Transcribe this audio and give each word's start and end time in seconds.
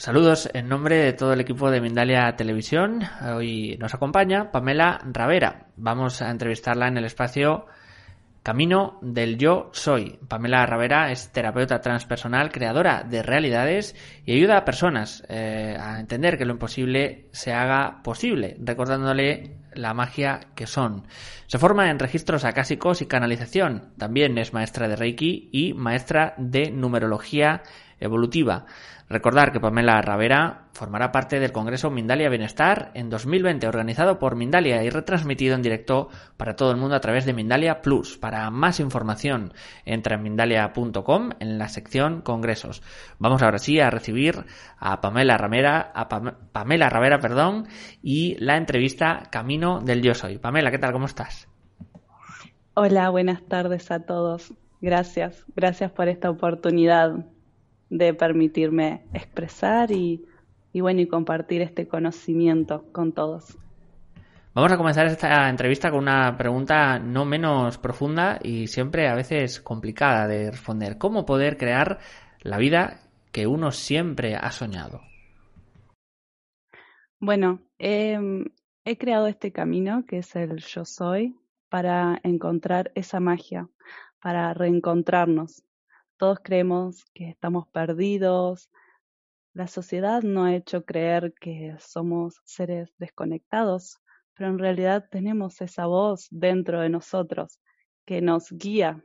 Saludos 0.00 0.48
en 0.54 0.66
nombre 0.66 0.96
de 0.96 1.12
todo 1.12 1.34
el 1.34 1.42
equipo 1.42 1.70
de 1.70 1.82
Mindalia 1.82 2.34
Televisión. 2.34 3.02
Hoy 3.36 3.76
nos 3.78 3.92
acompaña 3.92 4.50
Pamela 4.50 4.98
Ravera. 5.04 5.66
Vamos 5.76 6.22
a 6.22 6.30
entrevistarla 6.30 6.88
en 6.88 6.96
el 6.96 7.04
espacio 7.04 7.66
Camino 8.42 8.98
del 9.02 9.36
Yo 9.36 9.68
Soy. 9.74 10.18
Pamela 10.26 10.64
Ravera 10.64 11.12
es 11.12 11.30
terapeuta 11.32 11.82
transpersonal, 11.82 12.50
creadora 12.50 13.02
de 13.02 13.22
realidades 13.22 13.94
y 14.24 14.32
ayuda 14.32 14.56
a 14.56 14.64
personas 14.64 15.22
eh, 15.28 15.76
a 15.78 16.00
entender 16.00 16.38
que 16.38 16.46
lo 16.46 16.54
imposible 16.54 17.28
se 17.32 17.52
haga 17.52 18.00
posible, 18.02 18.56
recordándole 18.58 19.58
la 19.74 19.92
magia 19.92 20.40
que 20.54 20.66
son. 20.66 21.06
Se 21.46 21.58
forma 21.58 21.90
en 21.90 21.98
registros 21.98 22.46
acásicos 22.46 23.02
y 23.02 23.06
canalización. 23.06 23.92
También 23.98 24.38
es 24.38 24.54
maestra 24.54 24.88
de 24.88 24.96
Reiki 24.96 25.50
y 25.52 25.74
maestra 25.74 26.32
de 26.38 26.70
numerología 26.70 27.62
evolutiva. 28.00 28.66
Recordar 29.10 29.50
que 29.50 29.58
Pamela 29.58 30.00
Ravera 30.00 30.68
formará 30.72 31.10
parte 31.10 31.40
del 31.40 31.50
Congreso 31.50 31.90
Mindalia 31.90 32.28
Bienestar 32.28 32.92
en 32.94 33.10
2020, 33.10 33.66
organizado 33.66 34.20
por 34.20 34.36
Mindalia 34.36 34.84
y 34.84 34.88
retransmitido 34.88 35.56
en 35.56 35.62
directo 35.62 36.08
para 36.36 36.54
todo 36.54 36.70
el 36.70 36.76
mundo 36.76 36.94
a 36.94 37.00
través 37.00 37.26
de 37.26 37.32
Mindalia 37.32 37.82
Plus. 37.82 38.18
Para 38.18 38.48
más 38.50 38.78
información, 38.78 39.52
entra 39.84 40.14
en 40.14 40.22
mindalia.com 40.22 41.30
en 41.40 41.58
la 41.58 41.68
sección 41.68 42.20
Congresos. 42.20 42.82
Vamos 43.18 43.42
ahora 43.42 43.58
sí 43.58 43.80
a 43.80 43.90
recibir 43.90 44.44
a 44.78 45.00
Pamela 45.00 45.36
Ravera, 45.36 45.90
a 45.92 46.08
Pamela 46.08 46.88
Ravera, 46.88 47.18
perdón, 47.18 47.66
y 48.02 48.36
la 48.38 48.56
entrevista 48.56 49.24
Camino 49.32 49.80
del 49.80 50.02
Yo 50.02 50.14
Soy. 50.14 50.38
Pamela, 50.38 50.70
¿qué 50.70 50.78
tal? 50.78 50.92
¿Cómo 50.92 51.06
estás? 51.06 51.48
Hola, 52.74 53.10
buenas 53.10 53.42
tardes 53.48 53.90
a 53.90 54.06
todos. 54.06 54.54
Gracias, 54.80 55.44
gracias 55.56 55.90
por 55.90 56.08
esta 56.08 56.30
oportunidad 56.30 57.26
de 57.90 58.14
permitirme 58.14 59.04
expresar 59.12 59.90
y, 59.90 60.24
bueno, 60.72 61.00
y 61.00 61.08
compartir 61.08 61.60
este 61.60 61.86
conocimiento 61.86 62.84
con 62.92 63.12
todos. 63.12 63.58
Vamos 64.54 64.72
a 64.72 64.76
comenzar 64.76 65.06
esta 65.06 65.48
entrevista 65.48 65.90
con 65.90 66.00
una 66.00 66.36
pregunta 66.36 66.98
no 66.98 67.24
menos 67.24 67.78
profunda 67.78 68.38
y 68.42 68.66
siempre 68.66 69.08
a 69.08 69.14
veces 69.14 69.60
complicada 69.60 70.26
de 70.26 70.50
responder. 70.50 70.98
¿Cómo 70.98 71.26
poder 71.26 71.56
crear 71.56 71.98
la 72.40 72.58
vida 72.58 73.00
que 73.30 73.46
uno 73.46 73.70
siempre 73.70 74.34
ha 74.34 74.50
soñado? 74.50 75.02
Bueno, 77.20 77.60
he 77.78 78.18
creado 78.98 79.26
este 79.26 79.52
camino 79.52 80.04
que 80.06 80.18
es 80.18 80.34
el 80.34 80.58
yo 80.58 80.84
soy 80.84 81.36
para 81.68 82.18
encontrar 82.24 82.90
esa 82.94 83.20
magia, 83.20 83.68
para 84.20 84.52
reencontrarnos, 84.54 85.62
todos 86.20 86.40
creemos 86.40 87.06
que 87.14 87.30
estamos 87.30 87.66
perdidos. 87.68 88.70
La 89.54 89.66
sociedad 89.66 90.22
no 90.22 90.44
ha 90.44 90.54
hecho 90.54 90.84
creer 90.84 91.32
que 91.40 91.74
somos 91.78 92.42
seres 92.44 92.92
desconectados, 92.98 93.96
pero 94.34 94.50
en 94.50 94.58
realidad 94.58 95.08
tenemos 95.10 95.62
esa 95.62 95.86
voz 95.86 96.28
dentro 96.30 96.82
de 96.82 96.90
nosotros 96.90 97.58
que 98.04 98.20
nos 98.20 98.52
guía. 98.52 99.02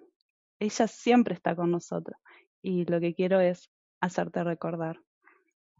Ella 0.60 0.88
siempre 0.88 1.36
está 1.36 1.56
con 1.56 1.72
nosotros 1.72 2.18
y 2.62 2.84
lo 2.84 3.00
que 3.00 3.16
quiero 3.16 3.40
es 3.40 3.72
hacerte 4.02 4.44
recordar. 4.44 5.00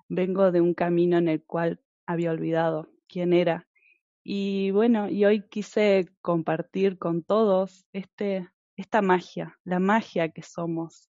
Vengo 0.08 0.54
de 0.54 0.62
un 0.62 0.74
camino 0.74 1.18
en 1.18 1.28
el 1.28 1.44
cual 1.44 1.82
había 2.06 2.32
olvidado 2.32 2.88
quién 3.10 3.34
era 3.34 3.68
y 4.24 4.72
bueno, 4.72 5.10
y 5.10 5.26
hoy 5.26 5.42
quise 5.50 6.08
compartir 6.22 6.98
con 6.98 7.24
todos 7.24 7.86
este, 7.92 8.50
esta 8.78 9.02
magia, 9.02 9.60
la 9.66 9.80
magia 9.80 10.30
que 10.30 10.42
somos, 10.42 11.10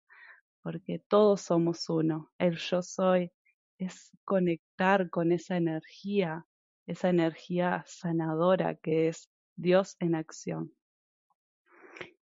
porque 0.65 0.97
todos 0.97 1.41
somos 1.41 1.87
uno. 1.91 2.31
El 2.39 2.57
yo 2.57 2.81
soy 2.81 3.31
es 3.77 4.09
conectar 4.23 5.11
con 5.11 5.31
esa 5.31 5.57
energía, 5.57 6.47
esa 6.87 7.09
energía 7.09 7.83
sanadora 7.85 8.73
que 8.73 9.07
es 9.07 9.29
Dios 9.55 9.95
en 9.99 10.15
acción. 10.15 10.73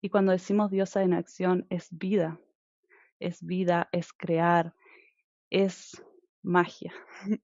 Y 0.02 0.10
cuando 0.10 0.34
decimos 0.34 0.70
Dios 0.70 0.96
en 0.98 1.16
acción 1.16 1.66
es 1.72 1.88
vida, 1.90 2.40
es 3.20 3.44
vida, 3.44 3.90
es 3.92 4.14
crear, 4.14 4.76
es 5.50 6.00
magia. 6.44 6.94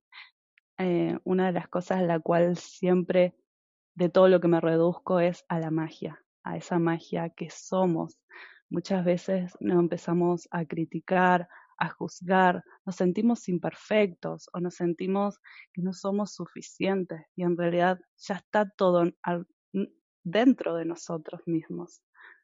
Eh, 0.79 1.19
una 1.23 1.45
de 1.45 1.51
las 1.51 1.67
cosas 1.67 1.99
a 1.99 2.01
la 2.01 2.19
cual 2.19 2.57
siempre 2.57 3.35
de 3.93 4.09
todo 4.09 4.27
lo 4.27 4.41
que 4.41 4.47
me 4.47 4.59
reduzco 4.59 5.19
es 5.19 5.45
a 5.47 5.59
la 5.59 5.69
magia, 5.69 6.25
a 6.41 6.57
esa 6.57 6.79
magia 6.79 7.29
que 7.29 7.51
somos, 7.51 8.19
Muchas 8.73 9.05
veces 9.05 9.53
nos 9.59 9.77
empezamos 9.77 10.47
a 10.49 10.65
criticar, 10.65 11.47
a 11.77 11.89
juzgar, 11.89 12.63
nos 12.87 12.95
sentimos 12.95 13.47
imperfectos 13.47 14.49
o 14.51 14.59
nos 14.59 14.73
sentimos 14.73 15.37
que 15.71 15.83
no 15.83 15.93
somos 15.93 16.33
suficientes 16.33 17.21
y 17.35 17.43
en 17.43 17.55
realidad 17.55 17.99
ya 18.17 18.33
está 18.33 18.67
todo 18.75 19.03
dentro 20.23 20.73
de 20.73 20.85
nosotros 20.85 21.41
mismos. 21.45 22.01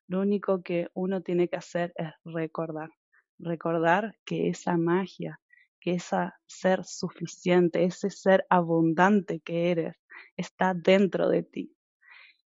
Lo 0.08 0.22
único 0.22 0.62
que 0.62 0.90
uno 0.94 1.24
tiene 1.24 1.48
que 1.48 1.56
hacer 1.56 1.94
es 1.96 2.12
recordar, 2.24 2.92
recordar 3.40 4.16
que 4.24 4.50
esa 4.50 4.78
magia, 4.78 5.42
que 5.80 5.94
ese 5.94 6.30
ser 6.46 6.86
suficiente, 6.86 7.86
ese 7.86 8.12
ser 8.12 8.46
abundante 8.52 9.40
que 9.40 9.72
eres, 9.72 9.96
está 10.38 10.76
dentro 10.76 11.28
de 11.28 11.42
ti. 11.42 11.76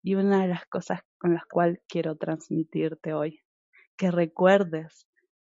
Y 0.04 0.14
una 0.14 0.44
de 0.44 0.50
las 0.50 0.68
cosas 0.68 1.02
con 1.18 1.34
las 1.34 1.46
cuales 1.48 1.80
quiero 1.88 2.16
transmitirte 2.18 3.16
hoy 3.16 3.44
que 3.98 4.12
recuerdes 4.12 5.08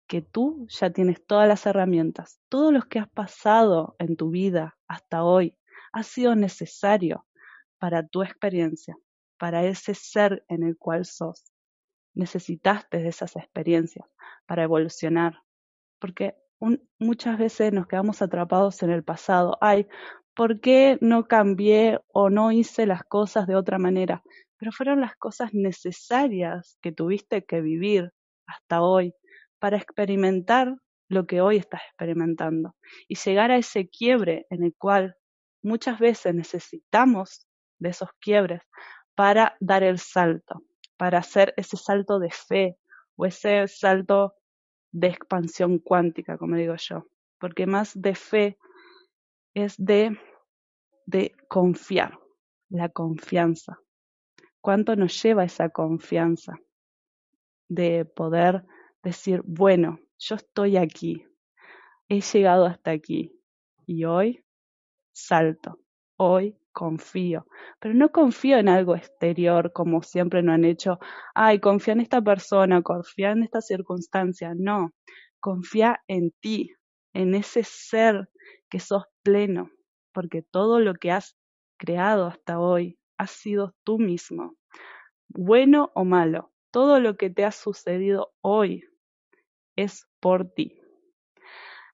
que 0.07 0.21
tú 0.21 0.65
ya 0.69 0.89
tienes 0.89 1.25
todas 1.25 1.47
las 1.47 1.65
herramientas, 1.65 2.39
todo 2.49 2.71
lo 2.71 2.81
que 2.83 2.99
has 2.99 3.09
pasado 3.09 3.95
en 3.99 4.15
tu 4.15 4.29
vida 4.29 4.77
hasta 4.87 5.23
hoy 5.23 5.57
ha 5.91 6.03
sido 6.03 6.35
necesario 6.35 7.25
para 7.77 8.07
tu 8.07 8.23
experiencia, 8.23 8.95
para 9.37 9.65
ese 9.65 9.93
ser 9.93 10.43
en 10.47 10.63
el 10.63 10.77
cual 10.77 11.05
sos. 11.05 11.51
Necesitaste 12.13 12.97
de 12.97 13.09
esas 13.09 13.35
experiencias 13.35 14.07
para 14.45 14.63
evolucionar, 14.63 15.43
porque 15.99 16.35
muchas 16.97 17.37
veces 17.37 17.73
nos 17.73 17.87
quedamos 17.87 18.21
atrapados 18.21 18.81
en 18.81 18.89
el 18.89 19.03
pasado. 19.03 19.57
Ay, 19.61 19.87
¿por 20.33 20.59
qué 20.59 20.97
no 21.01 21.27
cambié 21.27 21.99
o 22.07 22.29
no 22.29 22.51
hice 22.51 22.87
las 22.87 23.03
cosas 23.03 23.45
de 23.45 23.55
otra 23.55 23.77
manera? 23.77 24.23
Pero 24.57 24.71
fueron 24.71 25.01
las 25.01 25.15
cosas 25.17 25.53
necesarias 25.53 26.79
que 26.81 26.91
tuviste 26.91 27.45
que 27.45 27.61
vivir 27.61 28.11
hasta 28.47 28.81
hoy 28.81 29.13
para 29.59 29.77
experimentar 29.77 30.75
lo 31.09 31.25
que 31.25 31.41
hoy 31.41 31.57
estás 31.57 31.81
experimentando 31.87 32.75
y 33.07 33.15
llegar 33.15 33.51
a 33.51 33.57
ese 33.57 33.87
quiebre 33.87 34.45
en 34.49 34.63
el 34.63 34.73
cual 34.77 35.15
muchas 35.63 35.99
veces 35.99 36.33
necesitamos 36.33 37.47
de 37.79 37.89
esos 37.89 38.09
quiebres 38.19 38.61
para 39.15 39.55
dar 39.59 39.83
el 39.83 39.99
salto, 39.99 40.63
para 40.97 41.19
hacer 41.19 41.53
ese 41.57 41.77
salto 41.77 42.19
de 42.19 42.31
fe 42.31 42.77
o 43.15 43.25
ese 43.25 43.67
salto 43.67 44.33
de 44.91 45.07
expansión 45.07 45.79
cuántica, 45.79 46.37
como 46.37 46.55
digo 46.55 46.75
yo, 46.77 47.07
porque 47.39 47.65
más 47.65 47.99
de 47.99 48.15
fe 48.15 48.57
es 49.53 49.75
de, 49.77 50.17
de 51.05 51.35
confiar, 51.47 52.19
la 52.69 52.89
confianza. 52.89 53.79
¿Cuánto 54.61 54.95
nos 54.95 55.21
lleva 55.21 55.43
esa 55.43 55.69
confianza? 55.69 56.59
De 57.69 58.05
poder 58.05 58.65
decir, 59.03 59.41
bueno, 59.45 59.99
yo 60.17 60.35
estoy 60.35 60.77
aquí, 60.77 61.25
he 62.09 62.21
llegado 62.21 62.65
hasta 62.65 62.91
aquí 62.91 63.31
y 63.85 64.05
hoy 64.05 64.43
salto, 65.13 65.79
hoy 66.17 66.57
confío, 66.71 67.47
pero 67.79 67.93
no 67.93 68.11
confío 68.11 68.57
en 68.57 68.69
algo 68.69 68.95
exterior 68.95 69.73
como 69.73 70.03
siempre 70.03 70.43
no 70.43 70.53
han 70.53 70.63
hecho, 70.63 70.99
ay, 71.33 71.59
confía 71.59 71.93
en 71.93 72.01
esta 72.01 72.21
persona, 72.21 72.81
confía 72.81 73.31
en 73.31 73.43
esta 73.43 73.61
circunstancia, 73.61 74.53
no, 74.55 74.91
confía 75.39 76.01
en 76.07 76.31
ti, 76.39 76.71
en 77.13 77.33
ese 77.33 77.63
ser 77.63 78.29
que 78.69 78.79
sos 78.79 79.05
pleno, 79.23 79.71
porque 80.13 80.43
todo 80.43 80.79
lo 80.79 80.93
que 80.93 81.11
has 81.11 81.35
creado 81.77 82.27
hasta 82.27 82.59
hoy 82.59 82.99
ha 83.17 83.27
sido 83.27 83.73
tú 83.83 83.97
mismo, 83.97 84.55
bueno 85.29 85.91
o 85.95 86.05
malo, 86.05 86.51
todo 86.77 86.99
lo 86.99 87.17
que 87.17 87.31
te 87.31 87.43
ha 87.43 87.51
sucedido 87.51 88.35
hoy 88.41 88.87
es 89.75 90.07
por 90.19 90.47
ti. 90.53 90.79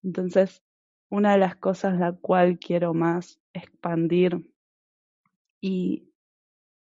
Entonces, 0.04 0.62
una 1.10 1.32
de 1.32 1.38
las 1.38 1.56
cosas 1.56 1.98
la 1.98 2.12
cual 2.12 2.60
quiero 2.60 2.94
más 2.94 3.40
expandir 3.54 4.46
y 5.62 6.12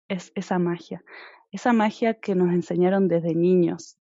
es 0.08 0.32
esa 0.34 0.58
magia, 0.58 1.04
esa 1.52 1.72
magia 1.72 2.18
que 2.18 2.34
nos 2.34 2.52
enseñaron 2.52 3.06
desde 3.06 3.36
niños 3.36 4.00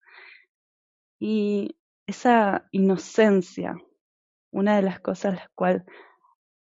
y 1.17 1.75
esa 2.05 2.67
inocencia. 2.69 3.77
Una 4.51 4.75
de 4.75 4.83
las 4.83 4.99
cosas 4.99 5.37
la 5.37 5.51
cual 5.55 5.85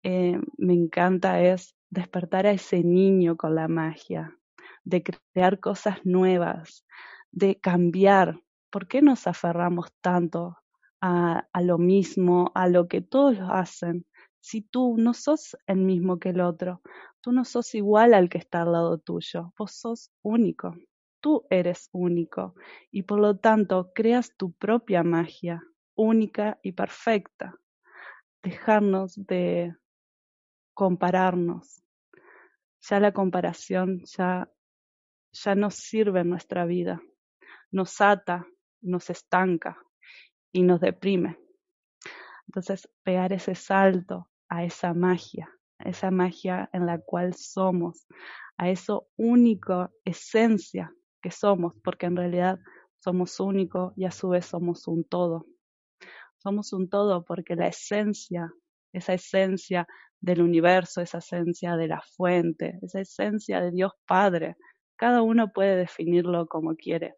eh, 0.03 0.39
me 0.59 0.75
encanta 0.75 1.41
es 1.41 1.75
despertar 1.89 2.45
a 2.45 2.51
ese 2.51 2.83
niño 2.83 3.35
con 3.35 3.55
la 3.55 3.67
magia, 3.67 4.37
de 4.83 5.01
crear 5.01 5.59
cosas 5.59 6.05
nuevas, 6.05 6.85
de 7.35 7.59
cambiar. 7.59 8.41
¿Por 8.71 8.87
qué 8.87 9.03
nos 9.03 9.27
aferramos 9.27 9.93
tanto 10.01 10.57
a, 11.01 11.43
lo 11.61 11.77
mismo, 11.77 12.51
a 12.55 12.67
lo 12.67 12.87
que 12.87 13.01
todos 13.01 13.37
hacen? 13.39 14.05
si 14.39 14.61
tú 14.61 14.95
no 14.99 15.15
sos 15.15 15.57
el 15.65 15.77
mismo 15.77 16.19
que 16.19 16.29
el 16.29 16.39
otro? 16.39 16.83
Tú 17.19 17.31
no 17.31 17.45
sos 17.45 17.73
igual 17.73 18.13
al 18.13 18.29
que 18.29 18.37
está 18.37 18.61
al 18.61 18.73
lado 18.73 18.99
tuyo, 18.99 19.51
vos 19.57 19.71
sos 19.71 20.11
único, 20.21 20.75
tú 21.19 21.47
eres 21.49 21.89
único 21.91 22.53
y 22.91 23.01
por 23.01 23.19
lo 23.19 23.37
tanto 23.37 23.91
creas 23.95 24.37
tu 24.37 24.51
propia 24.53 25.01
magia, 25.01 25.63
única 25.95 26.59
y 26.61 26.73
perfecta. 26.73 27.55
Dejarnos 28.43 29.15
de 29.15 29.75
compararnos. 30.75 31.81
Ya 32.81 32.99
la 32.99 33.13
comparación 33.13 34.01
ya, 34.05 34.47
ya 35.31 35.55
no 35.55 35.71
sirve 35.71 36.19
en 36.19 36.29
nuestra 36.29 36.65
vida, 36.65 37.01
nos 37.75 37.99
ata, 37.99 38.47
nos 38.81 39.09
estanca 39.09 39.77
y 40.53 40.63
nos 40.63 40.79
deprime. 40.79 41.37
Entonces, 42.47 42.87
pegar 43.03 43.33
ese 43.33 43.53
salto 43.53 44.29
a 44.47 44.63
esa 44.63 44.93
magia, 44.93 45.49
a 45.79 45.89
esa 45.89 46.09
magia 46.09 46.69
en 46.71 46.85
la 46.85 46.99
cual 46.99 47.33
somos, 47.33 48.07
a 48.55 48.69
eso 48.69 49.09
único 49.17 49.91
esencia 50.05 50.93
que 51.21 51.31
somos, 51.31 51.75
porque 51.83 52.05
en 52.05 52.15
realidad 52.15 52.59
somos 52.95 53.41
único 53.41 53.91
y 53.97 54.05
a 54.05 54.11
su 54.11 54.29
vez 54.29 54.45
somos 54.45 54.87
un 54.87 55.03
todo. 55.03 55.45
Somos 56.37 56.71
un 56.71 56.87
todo 56.87 57.25
porque 57.25 57.57
la 57.57 57.67
esencia, 57.67 58.53
esa 58.93 59.15
esencia 59.15 59.85
del 60.21 60.41
universo, 60.41 61.01
esa 61.01 61.17
esencia 61.17 61.75
de 61.75 61.89
la 61.89 62.01
fuente, 62.15 62.79
esa 62.83 63.01
esencia 63.01 63.59
de 63.59 63.71
Dios 63.71 63.91
Padre, 64.05 64.55
cada 64.95 65.21
uno 65.21 65.51
puede 65.51 65.75
definirlo 65.75 66.47
como 66.47 66.75
quiere, 66.75 67.15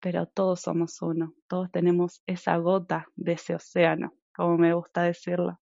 pero 0.00 0.26
todos 0.26 0.60
somos 0.60 1.00
uno, 1.02 1.34
todos 1.48 1.70
tenemos 1.70 2.22
esa 2.26 2.56
gota 2.56 3.08
de 3.16 3.32
ese 3.32 3.54
océano 3.54 4.12
como 4.36 4.58
me 4.58 4.74
gusta 4.74 5.02
decirlo, 5.02 5.60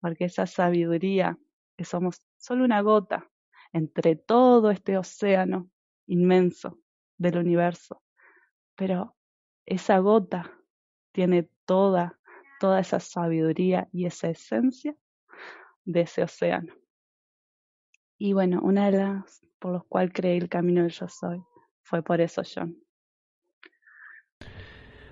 porque 0.00 0.24
esa 0.24 0.46
sabiduría, 0.46 1.38
que 1.76 1.84
somos 1.84 2.20
solo 2.36 2.64
una 2.64 2.82
gota 2.82 3.30
entre 3.72 4.16
todo 4.16 4.72
este 4.72 4.98
océano 4.98 5.70
inmenso 6.06 6.78
del 7.16 7.38
universo, 7.38 8.02
pero 8.74 9.16
esa 9.66 9.98
gota 9.98 10.52
tiene 11.12 11.48
toda, 11.64 12.18
toda 12.58 12.80
esa 12.80 12.98
sabiduría 12.98 13.88
y 13.92 14.06
esa 14.06 14.30
esencia 14.30 14.96
de 15.84 16.00
ese 16.00 16.24
océano. 16.24 16.74
Y 18.18 18.32
bueno, 18.32 18.60
una 18.62 18.90
de 18.90 18.98
las 18.98 19.42
por 19.60 19.72
los 19.72 19.84
cuales 19.84 20.12
creí 20.12 20.38
el 20.38 20.48
camino 20.48 20.82
del 20.82 20.90
yo 20.90 21.08
soy 21.08 21.42
fue 21.82 22.02
por 22.02 22.20
eso, 22.20 22.42
John. 22.42 22.76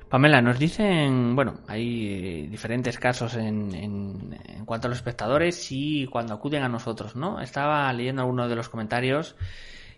Pamela, 0.08 0.41
nos 0.41 0.58
dicen, 0.58 1.35
bueno, 1.35 1.61
hay 1.67 2.47
diferentes 2.47 2.97
casos 2.99 3.35
en, 3.35 3.75
en, 3.75 4.64
cuanto 4.64 4.87
a 4.87 4.91
los 4.91 4.99
espectadores 4.99 5.67
y 5.73 6.06
cuando 6.06 6.35
acuden 6.35 6.62
a 6.62 6.69
nosotros, 6.69 7.17
¿no? 7.17 7.41
Estaba 7.41 7.93
leyendo 7.93 8.23
algunos 8.23 8.49
de 8.49 8.55
los 8.55 8.69
comentarios 8.69 9.35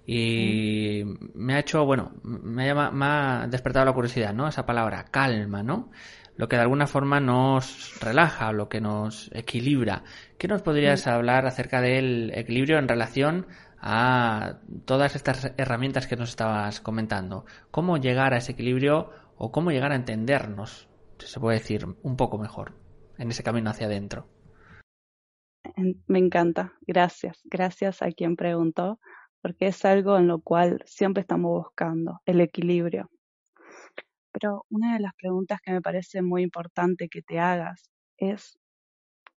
y 0.07 1.03
me 1.35 1.55
ha 1.55 1.59
hecho, 1.59 1.85
bueno, 1.85 2.13
me, 2.23 2.67
llama, 2.67 2.91
me 2.91 3.05
ha 3.05 3.47
despertado 3.47 3.85
la 3.85 3.93
curiosidad, 3.93 4.33
¿no? 4.33 4.49
Esa 4.49 4.65
palabra, 4.65 5.05
calma, 5.11 5.63
¿no? 5.63 5.91
Lo 6.37 6.49
que 6.49 6.57
de 6.57 6.63
alguna 6.63 6.87
forma 6.87 7.21
nos 7.21 8.01
relaja, 8.01 8.51
lo 8.53 8.71
que 8.71 8.81
nos 8.81 9.29
equilibra. 9.35 10.05
¿Qué 10.39 10.49
nos 10.49 10.63
podrías 10.63 11.07
hablar 11.07 11.47
acerca 11.47 11.83
del 11.83 12.33
equilibrio 12.35 12.79
en 12.79 12.89
relación 12.89 13.47
a 13.83 14.61
todas 14.87 15.15
estas 15.15 15.53
herramientas 15.59 16.07
que 16.07 16.17
nos 16.17 16.31
estabas 16.31 16.81
comentando? 16.81 17.45
¿Cómo 17.71 17.99
llegar 17.99 18.33
a 18.33 18.39
ese 18.39 18.53
equilibrio 18.53 19.11
o 19.39 19.53
cómo 19.53 19.71
llegar 19.71 19.93
a 19.93 19.97
entendernos, 19.97 20.89
se 21.19 21.41
puede 21.41 21.59
decir, 21.59 21.87
un 22.03 22.17
poco 22.17 22.39
mejor 22.39 22.75
en 23.19 23.31
ese 23.31 23.43
camino 23.43 23.71
hacia 23.71 23.87
adentro. 23.87 24.29
Me 26.07 26.19
encanta, 26.19 26.75
gracias, 26.87 27.41
gracias 27.45 28.03
a 28.03 28.11
quien 28.11 28.37
preguntó, 28.37 28.99
porque 29.41 29.69
es 29.69 29.85
algo 29.85 30.17
en 30.19 30.27
lo 30.27 30.41
cual 30.41 30.83
siempre 30.87 31.21
estamos 31.21 31.51
buscando, 31.65 32.21
el 32.27 32.41
equilibrio. 32.41 33.11
Pero 34.33 34.67
una 34.71 34.95
de 34.95 35.01
las 35.01 35.15
preguntas 35.15 35.61
que 35.61 35.73
me 35.73 35.81
parece 35.81 36.23
muy 36.23 36.43
importante 36.43 37.09
que 37.09 37.23
te 37.23 37.39
hagas 37.39 37.91
es, 38.17 38.59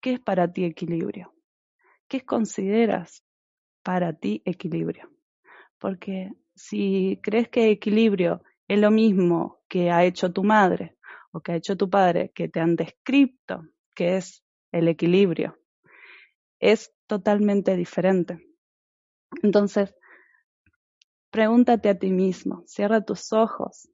¿qué 0.01 0.15
es 0.15 0.21
para 0.21 0.51
ti 0.51 0.65
equilibrio? 0.65 1.35
¿Qué 2.09 2.23
consideras 2.23 3.23
para 3.83 4.15
ti 4.15 4.43
equilibrio? 4.45 5.11
Porque 5.79 6.31
si 6.55 7.19
crees 7.23 7.49
que 7.49 7.71
equilibrio 7.71 8.43
es 8.71 8.79
lo 8.79 8.93
mismo 8.93 9.61
que 9.69 9.91
ha 9.91 10.05
hecho 10.05 10.33
tu 10.33 10.45
madre 10.45 10.97
o 11.33 11.41
que 11.41 11.51
ha 11.51 11.57
hecho 11.57 11.77
tu 11.77 11.91
padre, 11.91 12.31
que 12.33 12.49
te 12.49 12.61
han 12.61 12.77
descrito 12.77 13.65
que 13.97 14.17
es 14.17 14.45
el 14.71 14.87
equilibrio, 14.87 15.59
es 16.61 16.95
totalmente 17.09 17.75
diferente. 17.75 18.39
Entonces, 19.43 19.93
pregúntate 21.33 21.89
a 21.89 21.99
ti 21.99 22.13
mismo, 22.13 22.63
cierra 22.69 23.05
tus 23.05 23.33
ojos. 23.33 23.91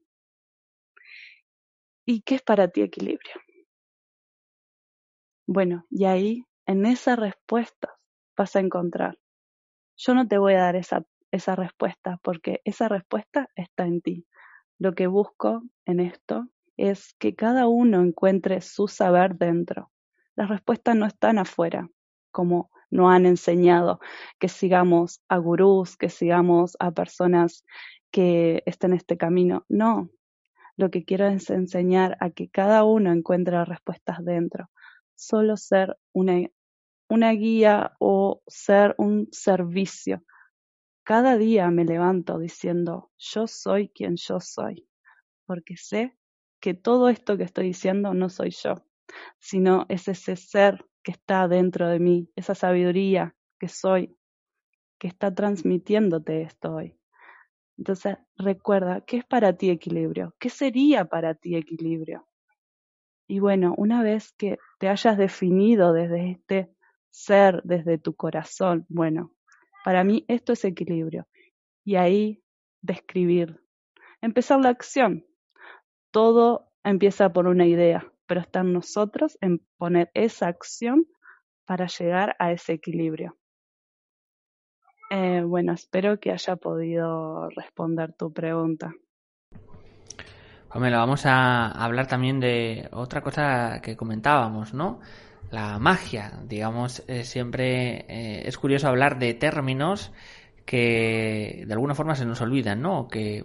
¿Y 2.05 2.21
qué 2.21 2.35
es 2.35 2.43
para 2.43 2.69
ti 2.69 2.83
equilibrio? 2.83 3.35
Bueno, 5.47 5.87
y 5.89 6.05
ahí, 6.05 6.45
en 6.67 6.85
esa 6.85 7.17
respuesta, 7.17 7.97
vas 8.37 8.55
a 8.57 8.61
encontrar. 8.61 9.19
Yo 9.97 10.13
no 10.13 10.29
te 10.29 10.37
voy 10.37 10.53
a 10.53 10.61
dar 10.61 10.77
esa, 10.77 11.07
esa 11.31 11.57
respuesta 11.57 12.21
porque 12.23 12.61
esa 12.67 12.89
respuesta 12.89 13.49
está 13.55 13.87
en 13.87 14.03
ti. 14.03 14.27
Lo 14.79 14.95
que 14.95 15.07
busco 15.07 15.63
en 15.87 16.01
esto 16.01 16.49
es 16.77 17.15
que 17.19 17.35
cada 17.35 17.67
uno 17.67 18.03
encuentre 18.03 18.61
su 18.61 18.89
saber 18.89 19.37
dentro. 19.37 19.91
Las 20.35 20.51
respuestas 20.51 20.95
no 20.97 21.07
están 21.07 21.39
afuera, 21.39 21.89
como 22.31 22.71
no 22.91 23.11
han 23.11 23.25
enseñado 23.25 24.01
que 24.39 24.49
sigamos 24.49 25.23
a 25.29 25.39
gurús, 25.39 25.97
que 25.97 26.11
sigamos 26.11 26.77
a 26.79 26.91
personas 26.91 27.65
que 28.11 28.63
estén 28.67 28.93
en 28.93 28.99
este 28.99 29.17
camino. 29.17 29.65
No, 29.69 30.11
lo 30.77 30.91
que 30.91 31.05
quiero 31.05 31.27
es 31.27 31.49
enseñar 31.49 32.19
a 32.21 32.29
que 32.31 32.51
cada 32.51 32.85
uno 32.85 33.13
encuentre 33.13 33.57
las 33.57 33.69
respuestas 33.69 34.23
dentro. 34.23 34.69
Solo 35.15 35.57
ser 35.57 35.97
una 36.13 37.31
guía 37.33 37.97
o 37.99 38.43
ser 38.47 38.95
un 38.99 39.29
servicio 39.33 40.23
cada 41.07 41.39
día 41.39 41.71
me 41.71 41.85
levanto 41.85 42.37
diciendo, 42.37 43.13
yo 43.17 43.47
soy 43.47 43.91
quien 43.91 44.17
yo 44.17 44.41
soy, 44.41 44.89
porque 45.47 45.77
sé 45.77 46.19
que 46.59 46.75
todo 46.75 47.09
esto 47.09 47.37
que 47.37 47.45
estoy 47.45 47.69
diciendo 47.69 48.13
no 48.13 48.29
soy 48.29 48.51
yo, 48.51 48.75
sino 49.39 49.87
es 49.89 50.09
ese 50.09 50.35
ser 50.35 50.85
que 51.05 51.13
está 51.13 51.47
dentro 51.47 51.87
de 51.87 52.01
mí, 52.01 52.29
esa 52.35 52.57
sabiduría 52.57 53.37
que 53.61 53.69
soy, 53.69 54.17
que 54.99 55.07
está 55.07 55.33
transmitiéndote 55.33 56.43
esto 56.43 56.75
hoy. 56.75 56.99
Entonces, 57.79 58.17
recuerda, 58.37 59.03
¿qué 59.03 59.19
es 59.19 59.25
para 59.25 59.57
ti 59.57 59.71
equilibrio? 59.71 60.35
¿Qué 60.41 60.51
sería 60.51 61.05
para 61.05 61.37
ti 61.37 61.55
equilibrio? 61.55 62.27
Y 63.29 63.39
bueno, 63.39 63.77
una 63.79 64.03
vez 64.03 64.33
que 64.33 64.59
te 64.81 64.89
hayas 64.89 65.17
definido 65.17 65.93
desde 65.93 66.33
este 66.33 66.75
ser, 67.11 67.63
desde 67.63 67.97
tu 67.97 68.17
corazón, 68.17 68.87
bueno, 68.89 69.36
para 69.87 70.03
mí 70.03 70.25
esto 70.27 70.53
es 70.53 70.65
equilibrio. 70.65 71.29
Y 71.85 71.95
ahí 71.95 72.43
describir. 72.83 73.63
Empezar 74.21 74.59
la 74.59 74.71
acción. 74.71 75.25
Todo 76.11 76.73
empieza 76.83 77.33
por 77.33 77.47
una 77.47 77.67
idea, 77.67 78.13
pero 78.27 78.41
está 78.41 78.63
en 78.63 78.73
nosotros 78.73 79.39
en 79.41 79.65
poner 79.79 80.11
esa 80.13 80.49
acción 80.49 81.07
para 81.67 81.87
llegar 81.87 82.35
a 82.41 82.51
ese 82.51 82.73
equilibrio. 82.73 83.37
Eh, 85.11 85.43
bueno, 85.47 85.73
espero 85.75 86.19
que 86.19 86.33
haya 86.33 86.57
podido 86.57 87.49
responder 87.51 88.13
tu 88.13 88.33
pregunta. 88.33 88.93
Pamela, 90.69 90.99
vamos 90.99 91.27
a 91.27 91.71
hablar 91.71 92.09
también 92.09 92.41
de 92.41 92.89
otra 92.91 93.21
cosa 93.21 93.81
que 93.81 93.97
comentábamos, 93.97 94.75
¿no? 94.75 94.99
La 95.51 95.79
magia, 95.79 96.41
digamos, 96.45 97.03
eh, 97.07 97.25
siempre 97.25 98.05
eh, 98.09 98.43
es 98.47 98.59
curioso 98.59 98.89
hablar 98.89 99.19
de 99.19 99.35
términos 99.35 100.13
que 100.65 101.65
de 101.67 101.73
alguna 101.73 101.95
forma 101.95 102.17
se 102.17 102.27
nos 102.27 102.41
olvidan, 102.41 102.83
¿no? 102.83 103.09
Que 103.09 103.45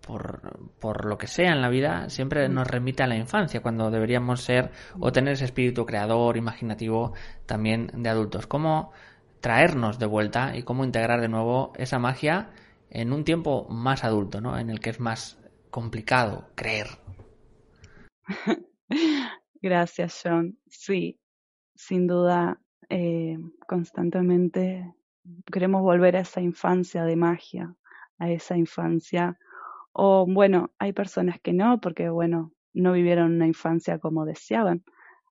por, 0.00 0.58
por, 0.80 1.04
lo 1.04 1.18
que 1.18 1.26
sea 1.26 1.52
en 1.52 1.60
la 1.60 1.68
vida 1.68 2.08
siempre 2.10 2.48
mm. 2.48 2.54
nos 2.54 2.66
remite 2.66 3.02
a 3.02 3.06
la 3.06 3.16
infancia, 3.16 3.60
cuando 3.60 3.90
deberíamos 3.90 4.42
ser 4.42 4.70
o 4.98 5.12
tener 5.12 5.34
ese 5.34 5.44
espíritu 5.44 5.86
creador, 5.86 6.36
imaginativo 6.36 7.12
también 7.46 7.90
de 7.94 8.08
adultos. 8.08 8.46
¿Cómo 8.46 8.92
traernos 9.40 9.98
de 9.98 10.06
vuelta 10.06 10.56
y 10.56 10.62
cómo 10.62 10.84
integrar 10.84 11.20
de 11.20 11.28
nuevo 11.28 11.72
esa 11.76 11.98
magia 11.98 12.50
en 12.90 13.12
un 13.12 13.24
tiempo 13.24 13.68
más 13.68 14.02
adulto, 14.04 14.40
¿no? 14.40 14.58
En 14.58 14.70
el 14.70 14.80
que 14.80 14.90
es 14.90 15.00
más 15.00 15.38
complicado 15.70 16.50
creer. 16.54 16.88
Gracias, 19.62 20.20
John. 20.24 20.58
Sí, 20.68 21.18
sin 21.78 22.08
duda 22.08 22.60
eh, 22.90 23.38
constantemente 23.68 24.92
queremos 25.46 25.82
volver 25.82 26.16
a 26.16 26.20
esa 26.20 26.40
infancia 26.40 27.04
de 27.04 27.16
magia, 27.16 27.74
a 28.18 28.30
esa 28.30 28.56
infancia. 28.56 29.38
O 29.92 30.26
bueno, 30.28 30.72
hay 30.78 30.92
personas 30.92 31.40
que 31.40 31.52
no, 31.52 31.80
porque 31.80 32.08
bueno, 32.10 32.52
no 32.74 32.92
vivieron 32.92 33.34
una 33.34 33.46
infancia 33.46 33.98
como 33.98 34.24
deseaban. 34.26 34.82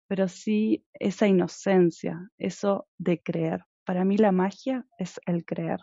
pero 0.07 0.27
sí 0.27 0.85
esa 0.93 1.27
inocencia, 1.27 2.29
eso 2.37 2.87
de 2.99 3.21
creer. 3.21 3.65
Para 3.85 4.05
mí 4.05 4.17
la 4.17 4.31
magia 4.31 4.85
es 4.99 5.19
el 5.25 5.45
creer, 5.45 5.79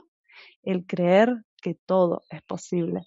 el 0.63 0.87
creer 0.87 1.45
que 1.63 1.75
todo 1.87 2.23
es 2.31 2.43
posible. 2.43 3.03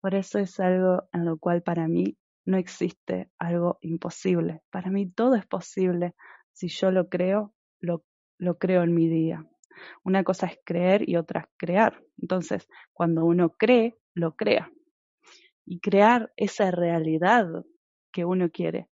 Por 0.00 0.14
eso 0.14 0.38
es 0.38 0.58
algo 0.60 1.04
en 1.12 1.26
lo 1.26 1.38
cual 1.38 1.62
para 1.62 1.86
mí 1.88 2.16
no 2.46 2.56
existe 2.58 3.30
algo 3.38 3.78
imposible. 3.82 4.62
Para 4.70 4.90
mí 4.90 5.10
todo 5.10 5.34
es 5.36 5.46
posible. 5.46 6.14
Si 6.54 6.68
yo 6.68 6.90
lo 6.90 7.08
creo, 7.08 7.52
lo, 7.80 8.04
lo 8.38 8.58
creo 8.58 8.82
en 8.82 8.94
mi 8.94 9.08
día. 9.08 9.46
Una 10.04 10.24
cosa 10.24 10.46
es 10.46 10.58
creer 10.64 11.08
y 11.08 11.16
otra 11.16 11.40
es 11.40 11.46
crear. 11.56 12.02
Entonces, 12.20 12.68
cuando 12.92 13.24
uno 13.24 13.50
cree, 13.50 13.98
lo 14.14 14.36
crea. 14.36 14.70
Y 15.66 15.80
crear 15.80 16.32
esa 16.36 16.70
realidad 16.70 17.64
que 18.12 18.24
uno 18.24 18.50
quiere. 18.50 18.88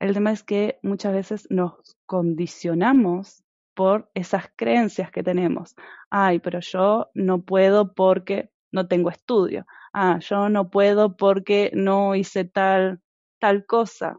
El 0.00 0.12
tema 0.14 0.32
es 0.32 0.42
que 0.42 0.78
muchas 0.82 1.14
veces 1.14 1.46
nos 1.50 1.96
condicionamos 2.06 3.44
por 3.74 4.10
esas 4.14 4.46
creencias 4.56 5.10
que 5.10 5.22
tenemos. 5.22 5.74
Ay, 6.10 6.40
pero 6.40 6.60
yo 6.60 7.10
no 7.14 7.42
puedo 7.42 7.94
porque 7.94 8.50
no 8.72 8.88
tengo 8.88 9.10
estudio. 9.10 9.66
Ah, 9.92 10.18
yo 10.20 10.48
no 10.48 10.70
puedo 10.70 11.16
porque 11.16 11.70
no 11.74 12.14
hice 12.16 12.44
tal, 12.44 13.00
tal 13.40 13.66
cosa. 13.66 14.18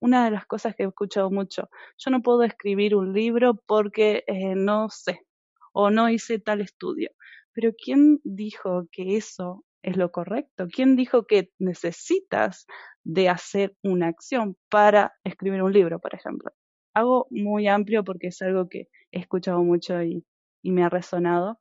Una 0.00 0.24
de 0.24 0.30
las 0.30 0.46
cosas 0.46 0.74
que 0.74 0.82
he 0.84 0.86
escuchado 0.86 1.30
mucho, 1.30 1.68
yo 1.98 2.10
no 2.10 2.22
puedo 2.22 2.42
escribir 2.42 2.94
un 2.94 3.12
libro 3.12 3.54
porque 3.66 4.24
eh, 4.26 4.54
no 4.54 4.88
sé 4.88 5.26
o 5.72 5.90
no 5.90 6.08
hice 6.08 6.38
tal 6.38 6.60
estudio. 6.60 7.10
Pero 7.52 7.72
¿quién 7.76 8.20
dijo 8.24 8.88
que 8.90 9.16
eso 9.16 9.64
es 9.82 9.96
lo 9.96 10.10
correcto? 10.10 10.68
¿Quién 10.72 10.96
dijo 10.96 11.26
que 11.26 11.50
necesitas 11.58 12.66
de 13.04 13.28
hacer 13.28 13.76
una 13.82 14.08
acción 14.08 14.56
para 14.70 15.14
escribir 15.24 15.62
un 15.62 15.72
libro, 15.72 15.98
por 15.98 16.14
ejemplo? 16.14 16.52
Hago 16.94 17.26
muy 17.30 17.68
amplio 17.68 18.04
porque 18.04 18.28
es 18.28 18.40
algo 18.42 18.68
que 18.68 18.88
he 19.10 19.20
escuchado 19.20 19.62
mucho 19.62 20.02
y, 20.02 20.24
me 20.64 20.84
ha 20.84 20.88
resonado. 20.88 21.60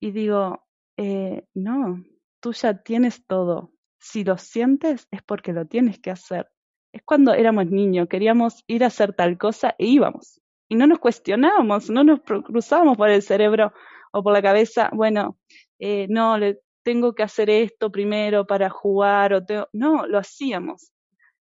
Y 0.00 0.10
digo, 0.12 0.64
eh, 0.96 1.44
no, 1.54 2.02
tú 2.40 2.52
ya 2.52 2.82
tienes 2.82 3.26
todo. 3.26 3.72
Si 3.98 4.24
lo 4.24 4.38
sientes 4.38 5.06
es 5.10 5.22
porque 5.22 5.52
lo 5.52 5.66
tienes 5.66 5.98
que 5.98 6.10
hacer. 6.10 6.48
Es 6.96 7.02
cuando 7.04 7.34
éramos 7.34 7.66
niños, 7.66 8.08
queríamos 8.08 8.64
ir 8.66 8.82
a 8.82 8.86
hacer 8.86 9.12
tal 9.12 9.36
cosa 9.36 9.74
e 9.78 9.84
íbamos. 9.84 10.40
Y 10.66 10.76
no 10.76 10.86
nos 10.86 10.98
cuestionábamos, 10.98 11.90
no 11.90 12.04
nos 12.04 12.20
cruzábamos 12.22 12.96
por 12.96 13.10
el 13.10 13.20
cerebro 13.20 13.74
o 14.12 14.22
por 14.22 14.32
la 14.32 14.40
cabeza, 14.40 14.88
bueno, 14.94 15.36
eh, 15.78 16.06
no, 16.08 16.38
le 16.38 16.62
tengo 16.82 17.14
que 17.14 17.22
hacer 17.22 17.50
esto 17.50 17.92
primero 17.92 18.46
para 18.46 18.70
jugar 18.70 19.34
o 19.34 19.40
no, 19.74 20.06
lo 20.06 20.18
hacíamos. 20.18 20.90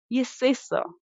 Y 0.09 0.21
es 0.21 0.41
eso, 0.41 0.99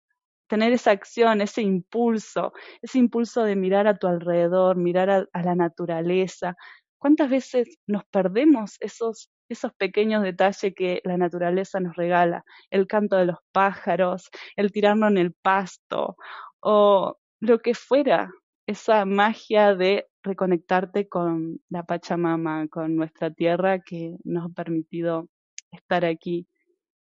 tener 0.47 0.73
esa 0.73 0.89
acción, 0.89 1.41
ese 1.41 1.61
impulso, 1.61 2.51
ese 2.81 2.97
impulso 2.97 3.43
de 3.43 3.55
mirar 3.55 3.85
a 3.85 3.97
tu 3.99 4.07
alrededor, 4.07 4.75
mirar 4.75 5.27
a, 5.31 5.43
la 5.43 5.53
naturaleza. 5.53 6.57
¿Cuántas 6.97 7.29
veces 7.29 7.77
nos 7.85 8.05
perdemos 8.05 8.77
esos, 8.79 9.29
esos 9.53 9.73
pequeños 9.73 10.23
detalles 10.23 10.73
que 10.75 11.01
la 11.03 11.17
naturaleza 11.17 11.79
nos 11.79 11.95
regala? 11.95 12.43
El 12.69 12.87
canto 12.87 13.17
de 13.17 13.25
los 13.25 13.37
pájaros, 13.51 14.29
el 14.55 14.71
tirarnos 14.71 15.11
en 15.11 15.17
el 15.17 15.33
pasto 15.33 16.17
o 16.59 17.17
lo 17.39 17.59
que 17.59 17.73
fuera, 17.73 18.31
esa 18.67 19.05
magia 19.05 19.75
de 19.75 20.07
reconectarte 20.23 21.09
con 21.09 21.59
la 21.69 21.83
Pachamama, 21.83 22.67
con 22.67 22.95
nuestra 22.95 23.31
tierra 23.31 23.79
que 23.79 24.15
nos 24.23 24.45
ha 24.45 24.53
permitido 24.53 25.27
estar 25.71 26.05
aquí. 26.05 26.47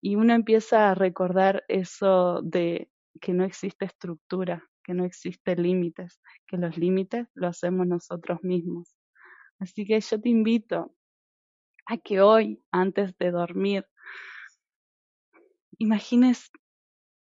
Y 0.01 0.15
uno 0.15 0.33
empieza 0.33 0.91
a 0.91 0.95
recordar 0.95 1.63
eso 1.67 2.41
de 2.43 2.89
que 3.21 3.33
no 3.33 3.45
existe 3.45 3.85
estructura, 3.85 4.63
que 4.83 4.93
no 4.93 5.05
existe 5.05 5.55
límites, 5.55 6.19
que 6.45 6.57
los 6.57 6.77
límites 6.77 7.27
lo 7.33 7.47
hacemos 7.47 7.87
nosotros 7.87 8.39
mismos. 8.43 8.95
Así 9.59 9.85
que 9.85 9.99
yo 9.99 10.21
te 10.21 10.29
invito 10.29 10.93
a 11.87 11.97
que 11.97 12.21
hoy, 12.21 12.61
antes 12.71 13.17
de 13.17 13.31
dormir, 13.31 13.87
imagines 15.77 16.51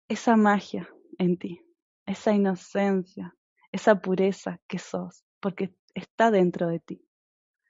esa 0.09 0.37
magia 0.37 0.89
en 1.19 1.37
ti, 1.37 1.61
esa 2.07 2.33
inocencia, 2.33 3.35
esa 3.73 4.01
pureza 4.01 4.61
que 4.69 4.79
sos, 4.79 5.25
porque 5.41 5.75
está 5.95 6.31
dentro 6.31 6.69
de 6.69 6.79
ti. 6.79 7.05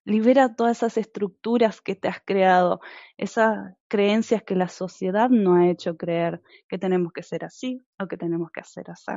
Libera 0.04 0.54
todas 0.54 0.78
esas 0.78 0.96
estructuras 0.96 1.80
que 1.80 1.94
te 1.94 2.08
has 2.08 2.20
creado, 2.25 2.80
esas 3.16 3.75
creencias 3.88 4.42
que 4.42 4.56
la 4.56 4.68
sociedad 4.68 5.30
no 5.30 5.54
ha 5.54 5.70
hecho 5.70 5.96
creer 5.96 6.42
que 6.68 6.76
tenemos 6.76 7.12
que 7.12 7.22
ser 7.22 7.44
así 7.44 7.80
o 7.99 8.08
que 8.08 8.16
tenemos 8.16 8.50
que 8.50 8.61
hacer 8.61 8.90
así. 8.90 9.12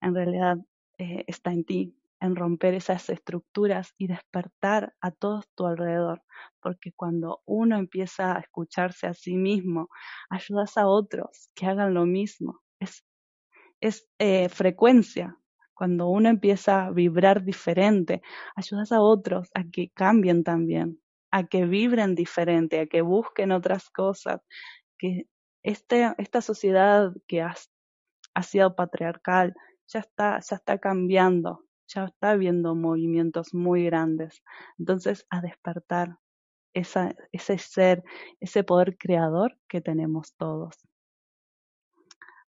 En 0.00 0.14
realidad 0.14 0.56
eh, 0.98 1.24
está 1.26 1.52
en 1.52 1.64
ti, 1.64 1.96
en 2.22 2.36
romper 2.36 2.74
esas 2.74 3.10
estructuras 3.10 3.94
y 3.98 4.06
despertar 4.06 4.94
a 5.00 5.10
todos 5.10 5.44
tu 5.56 5.66
alrededor, 5.66 6.22
porque 6.60 6.92
cuando 6.92 7.42
uno 7.46 7.76
empieza 7.76 8.36
a 8.36 8.40
escucharse 8.40 9.08
a 9.08 9.14
sí 9.14 9.36
mismo, 9.36 9.88
ayudas 10.30 10.78
a 10.78 10.86
otros 10.86 11.50
que 11.56 11.66
hagan 11.66 11.94
lo 11.94 12.06
mismo. 12.06 12.60
Es, 12.78 13.04
es 13.80 14.08
eh, 14.20 14.48
frecuencia, 14.48 15.36
cuando 15.74 16.06
uno 16.06 16.28
empieza 16.28 16.86
a 16.86 16.90
vibrar 16.92 17.42
diferente, 17.42 18.22
ayudas 18.54 18.92
a 18.92 19.00
otros 19.00 19.50
a 19.54 19.64
que 19.64 19.90
cambien 19.90 20.44
también, 20.44 21.00
a 21.32 21.48
que 21.48 21.66
vibren 21.66 22.14
diferente, 22.14 22.78
a 22.78 22.86
que 22.86 23.02
busquen 23.02 23.50
otras 23.50 23.90
cosas, 23.90 24.40
que 24.96 25.26
este, 25.64 26.14
esta 26.18 26.40
sociedad 26.40 27.12
que 27.26 27.42
ha, 27.42 27.56
ha 28.34 28.42
sido 28.44 28.76
patriarcal 28.76 29.54
ya 29.88 29.98
está, 29.98 30.38
ya 30.38 30.54
está 30.56 30.78
cambiando, 30.78 31.64
ya 31.94 32.04
está 32.04 32.30
habiendo 32.30 32.74
movimientos 32.74 33.54
muy 33.54 33.84
grandes. 33.84 34.42
Entonces, 34.78 35.26
a 35.30 35.40
despertar 35.40 36.18
esa, 36.74 37.14
ese 37.32 37.58
ser, 37.58 38.02
ese 38.40 38.64
poder 38.64 38.96
creador 38.96 39.58
que 39.68 39.80
tenemos 39.80 40.34
todos. 40.36 40.76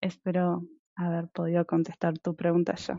Espero 0.00 0.62
haber 0.97 1.28
podido 1.28 1.64
contestar 1.66 2.18
tu 2.18 2.35
pregunta 2.35 2.75
ya. 2.75 2.99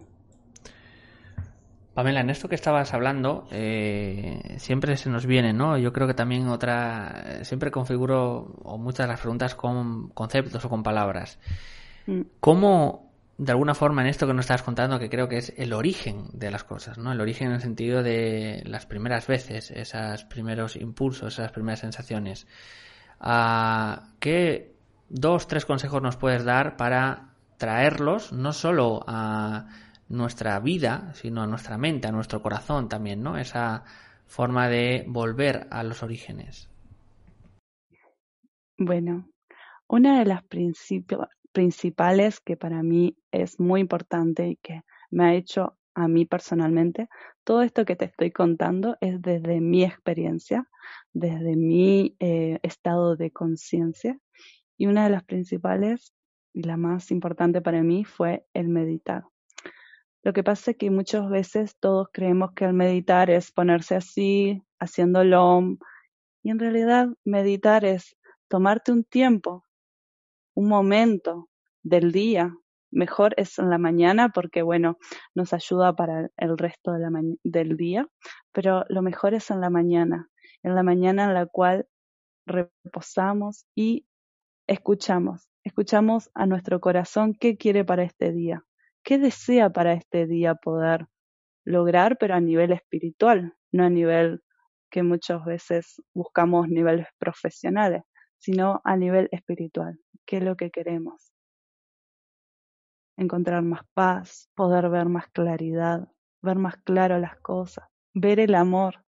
Pamela, 1.93 2.21
en 2.21 2.29
esto 2.29 2.47
que 2.47 2.55
estabas 2.55 2.93
hablando, 2.93 3.45
eh, 3.51 4.55
siempre 4.57 4.95
se 4.95 5.09
nos 5.09 5.25
viene, 5.25 5.51
¿no? 5.51 5.77
Yo 5.77 5.91
creo 5.91 6.07
que 6.07 6.13
también 6.13 6.47
otra, 6.47 7.43
siempre 7.43 7.71
configuro 7.71 8.53
o 8.63 8.77
muchas 8.77 9.05
de 9.05 9.11
las 9.11 9.19
preguntas 9.19 9.55
con 9.55 10.09
conceptos 10.09 10.63
o 10.63 10.69
con 10.69 10.81
palabras. 10.81 11.39
Mm. 12.07 12.21
¿Cómo, 12.39 13.08
de 13.39 13.53
alguna 13.53 13.73
forma, 13.73 14.01
en 14.01 14.09
esto 14.09 14.27
que 14.27 14.33
nos 14.33 14.43
estás 14.43 14.63
contando, 14.63 14.99
que 14.99 15.09
creo 15.09 15.29
que 15.29 15.37
es 15.37 15.53
el 15.55 15.71
origen 15.71 16.25
de 16.33 16.51
las 16.51 16.65
cosas, 16.65 16.97
¿no? 16.97 17.13
El 17.13 17.21
origen 17.21 17.47
en 17.47 17.53
el 17.53 17.61
sentido 17.61 18.03
de 18.03 18.61
las 18.65 18.85
primeras 18.85 19.27
veces, 19.27 19.71
esos 19.71 20.25
primeros 20.25 20.75
impulsos, 20.75 21.35
esas 21.35 21.53
primeras 21.53 21.79
sensaciones. 21.79 22.47
Ah, 23.17 24.09
¿Qué 24.19 24.75
dos, 25.07 25.47
tres 25.47 25.65
consejos 25.65 26.01
nos 26.01 26.17
puedes 26.17 26.43
dar 26.43 26.75
para 26.75 27.29
traerlos 27.57 28.33
no 28.33 28.51
solo 28.51 29.05
a 29.07 29.67
nuestra 30.09 30.59
vida, 30.59 31.13
sino 31.13 31.41
a 31.41 31.47
nuestra 31.47 31.77
mente, 31.77 32.09
a 32.09 32.11
nuestro 32.11 32.41
corazón 32.41 32.89
también, 32.89 33.23
¿no? 33.23 33.37
Esa 33.37 33.85
forma 34.25 34.67
de 34.67 35.05
volver 35.07 35.65
a 35.71 35.83
los 35.83 36.03
orígenes. 36.03 36.69
Bueno, 38.77 39.29
una 39.87 40.19
de 40.19 40.25
las 40.25 40.43
principales 41.59 42.39
que 42.39 42.55
para 42.55 42.83
mí 42.83 43.17
es 43.33 43.59
muy 43.59 43.81
importante 43.81 44.47
y 44.47 44.55
que 44.55 44.83
me 45.11 45.25
ha 45.25 45.33
hecho 45.33 45.77
a 45.93 46.07
mí 46.07 46.25
personalmente, 46.25 47.09
todo 47.43 47.63
esto 47.63 47.83
que 47.83 47.97
te 47.97 48.05
estoy 48.05 48.31
contando 48.31 48.95
es 49.01 49.21
desde 49.21 49.59
mi 49.59 49.83
experiencia, 49.83 50.69
desde 51.11 51.57
mi 51.57 52.15
eh, 52.21 52.59
estado 52.63 53.17
de 53.17 53.31
conciencia. 53.31 54.17
Y 54.77 54.87
una 54.87 55.03
de 55.03 55.09
las 55.09 55.25
principales 55.25 56.13
y 56.53 56.63
la 56.63 56.77
más 56.77 57.11
importante 57.11 57.59
para 57.59 57.83
mí 57.83 58.05
fue 58.05 58.45
el 58.53 58.69
meditar. 58.69 59.25
Lo 60.23 60.31
que 60.31 60.45
pasa 60.45 60.71
es 60.71 60.77
que 60.77 60.89
muchas 60.89 61.29
veces 61.29 61.75
todos 61.77 62.07
creemos 62.13 62.53
que 62.53 62.63
el 62.63 62.73
meditar 62.73 63.29
es 63.29 63.51
ponerse 63.51 63.95
así, 63.95 64.63
haciéndolo, 64.79 65.77
y 66.41 66.51
en 66.51 66.59
realidad 66.59 67.09
meditar 67.25 67.83
es 67.83 68.15
tomarte 68.47 68.93
un 68.93 69.03
tiempo, 69.03 69.65
un 70.53 70.69
momento 70.69 71.48
del 71.83 72.11
día. 72.11 72.55
Mejor 72.91 73.33
es 73.37 73.59
en 73.59 73.69
la 73.69 73.77
mañana 73.77 74.29
porque, 74.29 74.61
bueno, 74.61 74.97
nos 75.35 75.53
ayuda 75.53 75.95
para 75.95 76.29
el 76.37 76.57
resto 76.57 76.93
del 77.43 77.77
día, 77.77 78.07
pero 78.51 78.85
lo 78.89 79.01
mejor 79.01 79.33
es 79.33 79.51
en 79.51 79.61
la 79.61 79.69
mañana, 79.69 80.29
en 80.63 80.75
la 80.75 80.83
mañana 80.83 81.25
en 81.25 81.33
la 81.35 81.45
cual 81.45 81.87
reposamos 82.47 83.65
y 83.75 84.07
escuchamos, 84.67 85.49
escuchamos 85.63 86.31
a 86.33 86.47
nuestro 86.47 86.79
corazón 86.79 87.35
qué 87.39 87.57
quiere 87.57 87.85
para 87.85 88.03
este 88.03 88.31
día 88.31 88.63
qué 89.03 89.17
desea 89.17 89.69
para 89.71 89.93
este 89.93 90.27
día 90.27 90.55
poder 90.55 91.07
lograr, 91.65 92.17
pero 92.19 92.35
a 92.35 92.39
nivel 92.39 92.71
espiritual, 92.71 93.55
no 93.71 93.83
a 93.83 93.89
nivel 93.89 94.41
que 94.91 95.03
muchas 95.03 95.43
veces 95.45 96.01
buscamos 96.13 96.67
niveles 96.67 97.07
profesionales, 97.17 98.03
sino 98.37 98.81
a 98.83 98.95
nivel 98.97 99.27
espiritual, 99.31 99.99
qué 100.25 100.37
es 100.37 100.43
lo 100.43 100.55
que 100.55 100.71
queremos. 100.71 101.31
Encontrar 103.19 103.63
más 103.63 103.81
paz, 103.93 104.49
poder 104.55 104.89
ver 104.89 105.07
más 105.07 105.27
claridad, 105.27 106.07
ver 106.41 106.57
más 106.57 106.77
claro 106.77 107.19
las 107.19 107.37
cosas, 107.39 107.85
ver 108.13 108.39
el 108.39 108.55
amor, 108.55 109.03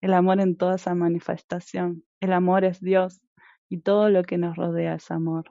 el 0.00 0.12
amor 0.12 0.40
en 0.40 0.56
toda 0.56 0.74
esa 0.74 0.94
manifestación. 0.94 2.04
El 2.20 2.32
amor 2.32 2.64
es 2.64 2.80
Dios 2.80 3.20
y 3.68 3.80
todo 3.80 4.10
lo 4.10 4.24
que 4.24 4.38
nos 4.38 4.56
rodea 4.56 4.94
es 4.94 5.10
amor. 5.10 5.44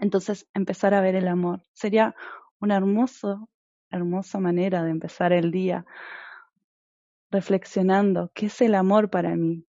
Entonces, 0.00 0.48
empezar 0.54 0.94
a 0.94 1.00
ver 1.00 1.14
el 1.14 1.28
amor 1.28 1.62
sería 1.72 2.14
una 2.60 2.76
hermoso, 2.76 3.48
hermosa 3.90 4.40
manera 4.40 4.82
de 4.82 4.90
empezar 4.90 5.32
el 5.32 5.52
día 5.52 5.86
reflexionando 7.30 8.30
qué 8.34 8.46
es 8.46 8.60
el 8.60 8.74
amor 8.74 9.10
para 9.10 9.36
mí 9.36 9.66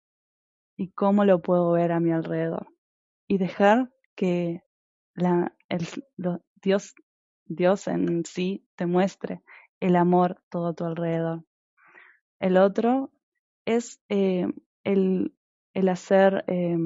y 0.76 0.90
cómo 0.92 1.24
lo 1.24 1.42
puedo 1.42 1.72
ver 1.72 1.92
a 1.92 2.00
mi 2.00 2.12
alrededor. 2.12 2.68
Y 3.26 3.38
dejar 3.38 3.90
que 4.14 4.62
la, 5.14 5.54
Dios, 6.64 6.94
Dios 7.44 7.86
en 7.88 8.24
sí 8.24 8.66
te 8.74 8.86
muestre 8.86 9.42
el 9.80 9.96
amor 9.96 10.42
todo 10.48 10.68
a 10.68 10.74
tu 10.74 10.84
alrededor. 10.84 11.44
El 12.40 12.56
otro 12.56 13.12
es 13.66 14.00
eh, 14.08 14.46
el, 14.82 15.32
hacer 15.88 16.44
eh, 16.46 16.76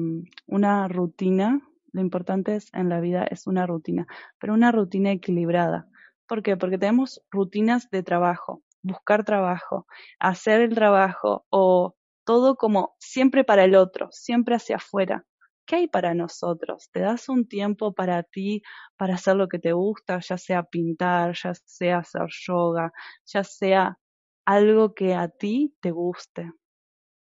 una 0.47 0.87
rutina. 0.89 1.61
Lo 1.93 2.01
importante 2.01 2.55
es 2.55 2.73
en 2.73 2.89
la 2.89 2.99
vida 2.99 3.23
es 3.23 3.47
una 3.47 3.65
rutina, 3.65 4.05
pero 4.37 4.53
una 4.53 4.71
rutina 4.73 5.11
equilibrada. 5.11 5.87
¿Por 6.27 6.43
qué? 6.43 6.57
Porque 6.57 6.77
tenemos 6.77 7.23
rutinas 7.31 7.89
de 7.89 8.03
trabajo, 8.03 8.61
buscar 8.83 9.23
trabajo, 9.23 9.87
hacer 10.19 10.61
el 10.61 10.75
trabajo 10.75 11.45
o 11.49 11.95
todo 12.25 12.57
como 12.57 12.95
siempre 12.99 13.43
para 13.45 13.63
el 13.63 13.75
otro, 13.75 14.09
siempre 14.11 14.55
hacia 14.55 14.75
afuera. 14.75 15.25
¿Qué 15.69 15.75
hay 15.75 15.87
para 15.87 16.15
nosotros? 16.15 16.89
¿Te 16.91 17.01
das 17.01 17.29
un 17.29 17.47
tiempo 17.47 17.93
para 17.93 18.23
ti, 18.23 18.63
para 18.97 19.13
hacer 19.13 19.35
lo 19.35 19.47
que 19.47 19.59
te 19.59 19.71
gusta, 19.71 20.19
ya 20.19 20.35
sea 20.35 20.63
pintar, 20.63 21.35
ya 21.35 21.53
sea 21.53 21.99
hacer 21.99 22.25
yoga, 22.47 22.91
ya 23.23 23.43
sea 23.43 23.99
algo 24.45 24.95
que 24.95 25.13
a 25.13 25.27
ti 25.27 25.75
te 25.79 25.91
guste? 25.91 26.51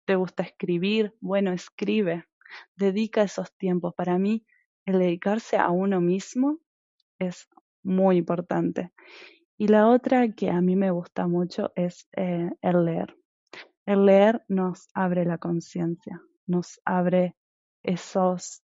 ¿Te 0.05 0.15
gusta 0.15 0.43
escribir? 0.43 1.15
Bueno, 1.21 1.53
escribe. 1.53 2.25
Dedica 2.75 3.23
esos 3.23 3.51
tiempos. 3.57 3.95
Para 3.95 4.19
mí, 4.19 4.45
el 4.85 4.99
dedicarse 4.99 5.57
a 5.57 5.71
uno 5.71 5.99
mismo 5.99 6.59
es 7.17 7.49
muy 7.81 8.17
importante. 8.17 8.91
Y 9.57 9.69
la 9.69 9.87
otra 9.87 10.29
que 10.33 10.51
a 10.51 10.61
mí 10.61 10.75
me 10.75 10.91
gusta 10.91 11.25
mucho 11.25 11.71
es 11.75 12.07
eh, 12.15 12.51
el 12.61 12.85
leer. 12.85 13.17
El 13.87 14.05
leer 14.05 14.45
nos 14.49 14.87
abre 14.93 15.25
la 15.25 15.39
conciencia, 15.39 16.21
nos 16.45 16.79
abre 16.85 17.35
esos, 17.85 18.63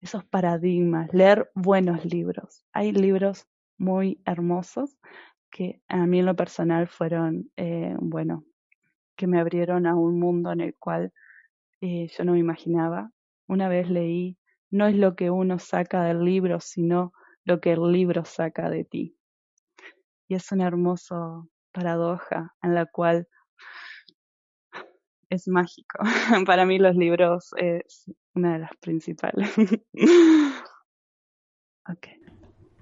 esos 0.00 0.24
paradigmas, 0.24 1.12
leer 1.12 1.50
buenos 1.54 2.04
libros. 2.04 2.64
Hay 2.72 2.92
libros 2.92 3.46
muy 3.78 4.20
hermosos 4.24 4.98
que 5.50 5.80
a 5.88 6.06
mí 6.06 6.20
en 6.20 6.26
lo 6.26 6.36
personal 6.36 6.88
fueron, 6.88 7.50
eh, 7.56 7.96
bueno, 7.98 8.44
que 9.16 9.26
me 9.26 9.40
abrieron 9.40 9.86
a 9.86 9.94
un 9.94 10.18
mundo 10.18 10.52
en 10.52 10.60
el 10.60 10.76
cual 10.76 11.12
eh, 11.80 12.08
yo 12.16 12.24
no 12.24 12.32
me 12.32 12.38
imaginaba. 12.38 13.10
Una 13.46 13.68
vez 13.68 13.88
leí, 13.88 14.38
no 14.70 14.86
es 14.86 14.96
lo 14.96 15.16
que 15.16 15.30
uno 15.30 15.58
saca 15.58 16.04
del 16.04 16.24
libro, 16.24 16.60
sino 16.60 17.12
lo 17.44 17.60
que 17.60 17.72
el 17.72 17.92
libro 17.92 18.24
saca 18.24 18.68
de 18.68 18.84
ti. 18.84 19.16
Y 20.28 20.34
es 20.34 20.52
una 20.52 20.66
hermosa 20.66 21.16
paradoja 21.72 22.54
en 22.62 22.74
la 22.74 22.86
cual 22.86 23.26
es 25.30 25.48
mágico. 25.48 25.98
Para 26.46 26.64
mí 26.64 26.78
los 26.78 26.96
libros 26.96 27.50
es 27.56 28.10
una 28.34 28.54
de 28.54 28.58
las 28.60 28.70
principales. 28.80 29.50
okay. 31.88 32.18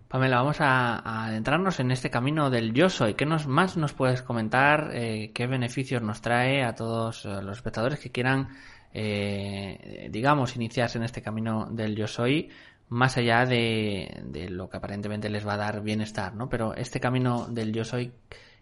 Pamela, 0.09 0.37
vamos 0.37 0.61
a, 0.61 1.27
adentrarnos 1.27 1.81
en 1.81 1.91
este 1.91 2.11
camino 2.11 2.49
del 2.49 2.73
yo 2.73 2.89
soy. 2.89 3.15
¿Qué 3.15 3.27
nos, 3.27 3.49
más 3.49 3.77
nos 3.77 3.93
puedes 3.93 4.23
comentar? 4.23 4.91
Eh, 4.95 5.33
¿Qué 5.35 5.47
beneficios 5.49 6.01
nos 6.01 6.21
trae 6.21 6.63
a 6.63 6.75
todos 6.75 7.25
eh, 7.25 7.43
los 7.43 7.57
espectadores 7.57 7.99
que 7.99 8.13
quieran, 8.13 8.49
eh, 8.95 10.09
digamos, 10.11 10.55
iniciarse 10.55 10.99
en 10.99 11.05
este 11.05 11.23
camino 11.23 11.67
del 11.71 11.97
yo 11.97 12.07
soy? 12.07 12.51
Más 12.89 13.17
allá 13.17 13.45
de, 13.47 14.23
de, 14.27 14.49
lo 14.49 14.71
que 14.71 14.77
aparentemente 14.77 15.29
les 15.29 15.45
va 15.45 15.55
a 15.55 15.57
dar 15.57 15.83
bienestar, 15.83 16.37
¿no? 16.37 16.49
Pero 16.49 16.73
este 16.75 17.01
camino 17.01 17.49
del 17.49 17.73
yo 17.73 17.83
soy, 17.83 18.13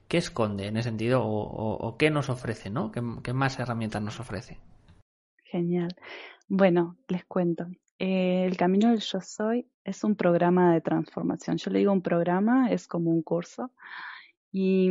¿qué 0.08 0.18
esconde 0.18 0.66
en 0.66 0.76
ese 0.76 0.90
sentido 0.90 1.22
o, 1.24 1.96
qué 1.98 2.10
nos 2.10 2.28
ofrece, 2.28 2.70
¿no? 2.70 2.92
¿Qué, 2.92 3.32
más 3.32 3.58
herramientas 3.58 4.02
nos 4.02 4.20
ofrece? 4.20 4.58
Genial. 5.44 5.94
Bueno, 6.48 6.96
les 7.08 7.24
cuento. 7.24 7.66
Eh, 7.98 8.44
el 8.44 8.56
Camino 8.56 8.90
del 8.90 9.00
Yo 9.00 9.20
Soy 9.20 9.68
es 9.84 10.04
un 10.04 10.16
programa 10.16 10.72
de 10.74 10.80
transformación. 10.80 11.56
Yo 11.56 11.70
le 11.70 11.78
digo 11.78 11.92
un 11.92 12.02
programa, 12.02 12.70
es 12.70 12.86
como 12.86 13.10
un 13.10 13.22
curso. 13.22 13.70
Y 14.52 14.88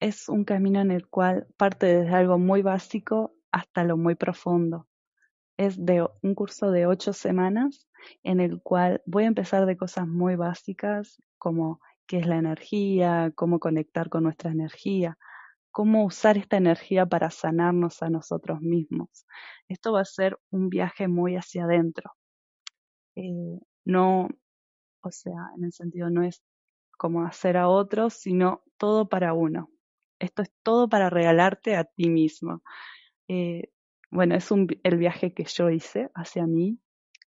es 0.00 0.28
un 0.28 0.44
camino 0.44 0.80
en 0.80 0.90
el 0.90 1.06
cual 1.08 1.46
parte 1.56 1.86
desde 1.86 2.14
algo 2.14 2.38
muy 2.38 2.62
básico 2.62 3.34
hasta 3.52 3.84
lo 3.84 3.96
muy 3.96 4.14
profundo. 4.14 4.86
Es 5.56 5.84
de 5.84 6.06
un 6.22 6.34
curso 6.34 6.70
de 6.70 6.86
ocho 6.86 7.12
semanas 7.12 7.86
en 8.22 8.40
el 8.40 8.62
cual 8.62 9.02
voy 9.04 9.24
a 9.24 9.28
empezar 9.28 9.66
de 9.66 9.76
cosas 9.76 10.08
muy 10.08 10.36
básicas 10.36 11.22
como 11.36 11.80
qué 12.10 12.18
es 12.18 12.26
la 12.26 12.38
energía, 12.38 13.32
cómo 13.36 13.60
conectar 13.60 14.08
con 14.08 14.24
nuestra 14.24 14.50
energía, 14.50 15.16
cómo 15.70 16.04
usar 16.04 16.36
esta 16.38 16.56
energía 16.56 17.06
para 17.06 17.30
sanarnos 17.30 18.02
a 18.02 18.10
nosotros 18.10 18.60
mismos. 18.60 19.26
Esto 19.68 19.92
va 19.92 20.00
a 20.00 20.04
ser 20.04 20.36
un 20.50 20.70
viaje 20.70 21.06
muy 21.06 21.36
hacia 21.36 21.66
adentro. 21.66 22.10
Eh, 23.14 23.60
no, 23.84 24.28
o 25.02 25.10
sea, 25.12 25.52
en 25.56 25.66
el 25.66 25.72
sentido 25.72 26.10
no 26.10 26.24
es 26.24 26.42
como 26.98 27.22
hacer 27.22 27.56
a 27.56 27.68
otros, 27.68 28.14
sino 28.14 28.64
todo 28.76 29.08
para 29.08 29.32
uno. 29.32 29.70
Esto 30.18 30.42
es 30.42 30.50
todo 30.64 30.88
para 30.88 31.10
regalarte 31.10 31.76
a 31.76 31.84
ti 31.84 32.10
mismo. 32.10 32.64
Eh, 33.28 33.70
bueno, 34.10 34.34
es 34.34 34.50
el 34.50 34.96
viaje 34.96 35.32
que 35.32 35.44
yo 35.44 35.70
hice 35.70 36.10
hacia 36.16 36.44
mí 36.48 36.80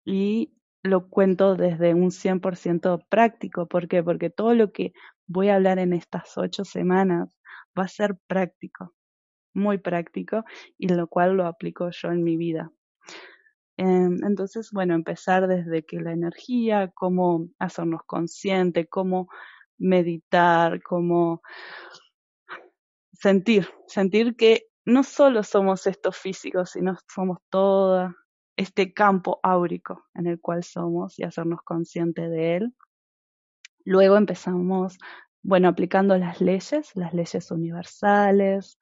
y 0.04 0.52
lo 0.84 1.08
cuento 1.10 1.56
desde 1.56 1.94
un 1.94 2.12
100% 2.12 3.06
práctico. 3.10 3.68
¿Por 3.68 3.88
qué? 3.88 4.04
Porque 4.04 4.30
todo 4.30 4.54
lo 4.54 4.72
que 4.72 4.94
voy 5.26 5.50
a 5.50 5.56
hablar 5.56 5.80
en 5.80 5.94
estas 5.94 6.38
ocho 6.38 6.66
semanas 6.66 7.40
va 7.78 7.86
a 7.86 7.88
ser 7.88 8.18
práctico, 8.28 8.94
muy 9.54 9.78
práctico, 9.78 10.44
y 10.78 10.90
lo 10.90 11.08
cual 11.08 11.38
lo 11.38 11.48
aplico 11.48 11.90
yo 11.90 12.10
en 12.10 12.24
mi 12.24 12.38
vida. 12.38 12.72
Em, 13.78 14.18
entonces, 14.24 14.70
bueno, 14.72 14.94
empezar 14.94 15.48
desde 15.48 15.84
que 15.84 16.00
la 16.00 16.12
energía, 16.12 16.92
cómo 16.94 17.48
hacernos 17.60 18.02
consciente, 18.06 18.88
cómo 18.88 19.30
meditar, 19.80 20.84
cómo 20.84 21.42
sentir, 23.14 23.68
sentir 23.88 24.36
que 24.36 24.68
no 24.86 25.04
solo 25.04 25.44
somos 25.44 25.88
estos 25.88 26.18
físicos, 26.18 26.72
sino 26.72 26.98
somos 27.08 27.40
toda 27.50 28.16
este 28.56 28.94
campo 28.94 29.40
áurico 29.44 30.06
en 30.14 30.28
el 30.28 30.40
cual 30.40 30.64
somos 30.64 31.18
y 31.20 31.24
hacernos 31.24 31.62
consciente 31.64 32.30
de 32.30 32.58
él. 32.58 32.76
Luego 33.86 34.18
empezamos, 34.18 34.98
bueno, 35.42 35.68
aplicando 35.68 36.18
las 36.18 36.42
leyes, 36.42 36.96
las 36.96 37.14
leyes 37.14 37.52
universales 37.52 38.78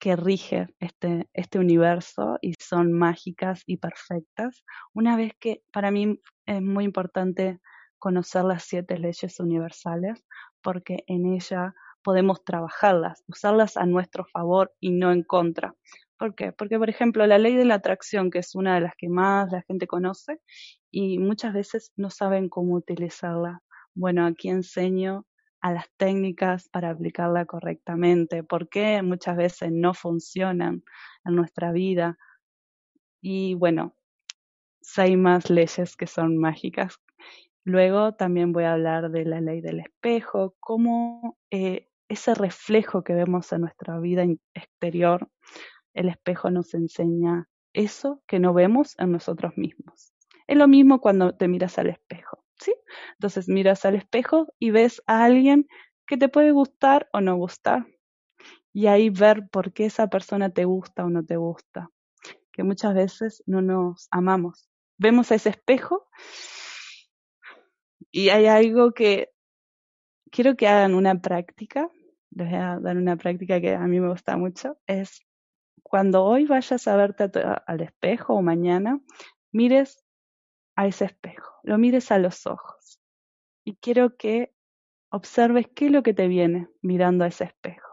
que 0.00 0.16
rigen 0.16 0.74
este, 0.80 1.28
este 1.34 1.58
universo 1.58 2.38
y 2.40 2.54
son 2.58 2.92
mágicas 2.92 3.62
y 3.66 3.76
perfectas. 3.76 4.64
Una 4.94 5.16
vez 5.16 5.32
que 5.38 5.62
para 5.70 5.90
mí 5.90 6.20
es 6.46 6.62
muy 6.62 6.84
importante 6.84 7.60
conocer 7.98 8.44
las 8.44 8.64
siete 8.64 8.98
leyes 8.98 9.38
universales 9.38 10.24
porque 10.62 11.04
en 11.06 11.26
ella 11.26 11.74
podemos 12.02 12.42
trabajarlas, 12.44 13.22
usarlas 13.28 13.76
a 13.76 13.84
nuestro 13.84 14.24
favor 14.24 14.72
y 14.80 14.90
no 14.90 15.12
en 15.12 15.22
contra. 15.22 15.74
¿Por 16.20 16.34
qué? 16.34 16.52
Porque, 16.52 16.78
por 16.78 16.90
ejemplo, 16.90 17.26
la 17.26 17.38
ley 17.38 17.56
de 17.56 17.64
la 17.64 17.76
atracción, 17.76 18.30
que 18.30 18.40
es 18.40 18.54
una 18.54 18.74
de 18.74 18.82
las 18.82 18.94
que 18.94 19.08
más 19.08 19.50
la 19.50 19.62
gente 19.62 19.86
conoce, 19.86 20.38
y 20.90 21.18
muchas 21.18 21.54
veces 21.54 21.92
no 21.96 22.10
saben 22.10 22.50
cómo 22.50 22.74
utilizarla. 22.74 23.62
Bueno, 23.94 24.26
aquí 24.26 24.50
enseño 24.50 25.24
a 25.62 25.72
las 25.72 25.86
técnicas 25.96 26.68
para 26.68 26.90
aplicarla 26.90 27.46
correctamente, 27.46 28.44
por 28.44 28.68
qué 28.68 29.00
muchas 29.02 29.34
veces 29.38 29.72
no 29.72 29.94
funcionan 29.94 30.84
en 31.24 31.34
nuestra 31.34 31.72
vida. 31.72 32.18
Y 33.22 33.54
bueno, 33.54 33.94
hay 34.98 35.16
más 35.16 35.48
leyes 35.48 35.96
que 35.96 36.06
son 36.06 36.36
mágicas. 36.36 37.00
Luego 37.64 38.12
también 38.12 38.52
voy 38.52 38.64
a 38.64 38.74
hablar 38.74 39.10
de 39.10 39.24
la 39.24 39.40
ley 39.40 39.62
del 39.62 39.80
espejo, 39.80 40.54
cómo 40.60 41.38
eh, 41.50 41.88
ese 42.10 42.34
reflejo 42.34 43.04
que 43.04 43.14
vemos 43.14 43.50
en 43.52 43.62
nuestra 43.62 43.98
vida 44.00 44.26
exterior 44.52 45.30
el 45.94 46.08
espejo 46.08 46.50
nos 46.50 46.74
enseña 46.74 47.48
eso 47.72 48.22
que 48.26 48.38
no 48.38 48.52
vemos 48.52 48.98
en 48.98 49.12
nosotros 49.12 49.52
mismos. 49.56 50.12
Es 50.46 50.56
lo 50.56 50.68
mismo 50.68 51.00
cuando 51.00 51.36
te 51.36 51.48
miras 51.48 51.78
al 51.78 51.90
espejo, 51.90 52.44
¿sí? 52.58 52.74
Entonces 53.12 53.48
miras 53.48 53.84
al 53.84 53.94
espejo 53.94 54.48
y 54.58 54.70
ves 54.70 55.02
a 55.06 55.24
alguien 55.24 55.68
que 56.06 56.16
te 56.16 56.28
puede 56.28 56.50
gustar 56.50 57.08
o 57.12 57.20
no 57.20 57.36
gustar. 57.36 57.86
Y 58.72 58.86
ahí 58.86 59.10
ver 59.10 59.48
por 59.50 59.72
qué 59.72 59.86
esa 59.86 60.08
persona 60.08 60.50
te 60.50 60.64
gusta 60.64 61.04
o 61.04 61.10
no 61.10 61.24
te 61.24 61.36
gusta. 61.36 61.90
Que 62.52 62.64
muchas 62.64 62.94
veces 62.94 63.42
no 63.46 63.62
nos 63.62 64.08
amamos. 64.10 64.68
Vemos 64.98 65.30
a 65.30 65.36
ese 65.36 65.50
espejo 65.50 66.08
y 68.10 68.30
hay 68.30 68.46
algo 68.46 68.92
que 68.92 69.30
quiero 70.30 70.56
que 70.56 70.68
hagan 70.68 70.94
una 70.94 71.20
práctica, 71.20 71.88
les 72.30 72.48
voy 72.48 72.58
a 72.58 72.78
dar 72.80 72.96
una 72.96 73.16
práctica 73.16 73.60
que 73.60 73.74
a 73.74 73.86
mí 73.86 74.00
me 74.00 74.08
gusta 74.08 74.36
mucho, 74.36 74.78
es 74.86 75.20
cuando 75.90 76.22
hoy 76.24 76.46
vayas 76.46 76.86
a 76.86 76.94
verte 76.94 77.28
al 77.66 77.80
espejo 77.80 78.34
o 78.34 78.42
mañana, 78.42 79.00
mires 79.50 80.04
a 80.76 80.86
ese 80.86 81.06
espejo, 81.06 81.52
lo 81.64 81.78
mires 81.78 82.12
a 82.12 82.18
los 82.18 82.46
ojos 82.46 83.00
y 83.64 83.74
quiero 83.74 84.16
que 84.16 84.54
observes 85.10 85.66
qué 85.74 85.86
es 85.86 85.90
lo 85.90 86.04
que 86.04 86.14
te 86.14 86.28
viene 86.28 86.68
mirando 86.80 87.24
a 87.24 87.26
ese 87.26 87.42
espejo, 87.42 87.88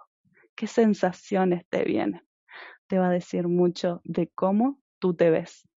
qué 0.53 0.67
sensaciones 0.67 1.65
te 1.69 1.85
vienen. 1.85 2.21
Te 2.85 2.99
va 2.99 3.07
a 3.07 3.11
decir 3.11 3.47
mucho 3.47 4.01
de 4.03 4.27
cómo 4.27 4.79
tú 4.99 5.15
te 5.15 5.31
ves. 5.31 5.67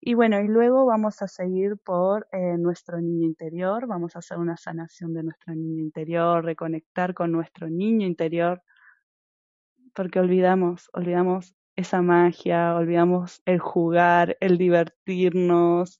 Y 0.00 0.14
bueno, 0.14 0.40
y 0.40 0.46
luego 0.46 0.86
vamos 0.86 1.20
a 1.20 1.26
seguir 1.26 1.78
por 1.78 2.28
eh, 2.30 2.56
nuestro 2.58 3.00
niño 3.00 3.26
interior, 3.26 3.88
vamos 3.88 4.14
a 4.14 4.20
hacer 4.20 4.38
una 4.38 4.56
sanación 4.56 5.14
de 5.14 5.24
nuestro 5.24 5.52
niño 5.52 5.82
interior, 5.82 6.44
reconectar 6.44 7.12
con 7.12 7.32
nuestro 7.32 7.68
niño 7.68 8.06
interior, 8.06 8.62
porque 9.94 10.20
olvidamos, 10.20 10.90
olvidamos 10.92 11.54
esa 11.76 12.02
magia, 12.02 12.74
olvidamos 12.76 13.42
el 13.46 13.58
jugar, 13.58 14.36
el 14.40 14.58
divertirnos, 14.58 15.98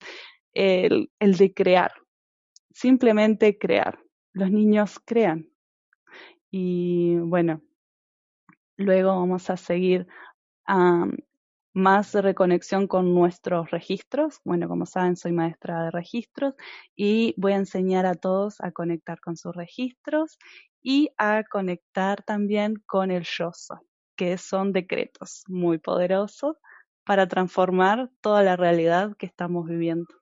el, 0.52 1.11
el 1.18 1.37
de 1.37 1.55
crear, 1.55 1.92
simplemente 2.70 3.59
crear. 3.59 3.98
Los 4.33 4.50
niños 4.50 4.98
crean. 5.05 5.48
Y 6.50 7.16
bueno, 7.16 7.62
luego 8.76 9.09
vamos 9.11 9.48
a 9.50 9.57
seguir 9.57 10.07
más 11.74 12.14
reconexión 12.14 12.87
con 12.87 13.14
nuestros 13.14 13.70
registros. 13.70 14.40
Bueno, 14.44 14.68
como 14.68 14.87
saben, 14.87 15.16
soy 15.16 15.32
maestra 15.32 15.85
de 15.85 15.90
registros 15.90 16.54
y 16.96 17.35
voy 17.38 17.52
a 17.52 17.56
enseñar 17.56 18.06
a 18.06 18.14
todos 18.14 18.61
a 18.61 18.72
conectar 18.72 19.20
con 19.20 19.37
sus 19.37 19.54
registros 19.54 20.38
y 20.82 21.11
a 21.18 21.44
conectar 21.44 22.22
también 22.22 22.76
con 22.87 23.11
el 23.11 23.24
yo 23.24 23.52
soy, 23.54 23.78
que 24.16 24.38
son 24.38 24.72
decretos 24.72 25.44
muy 25.48 25.78
poderosos 25.78 26.56
para 27.04 27.26
transformar 27.28 28.11
toda 28.20 28.42
la 28.42 28.56
realidad 28.56 29.16
que 29.16 29.26
estamos 29.26 29.66
viviendo. 29.66 30.21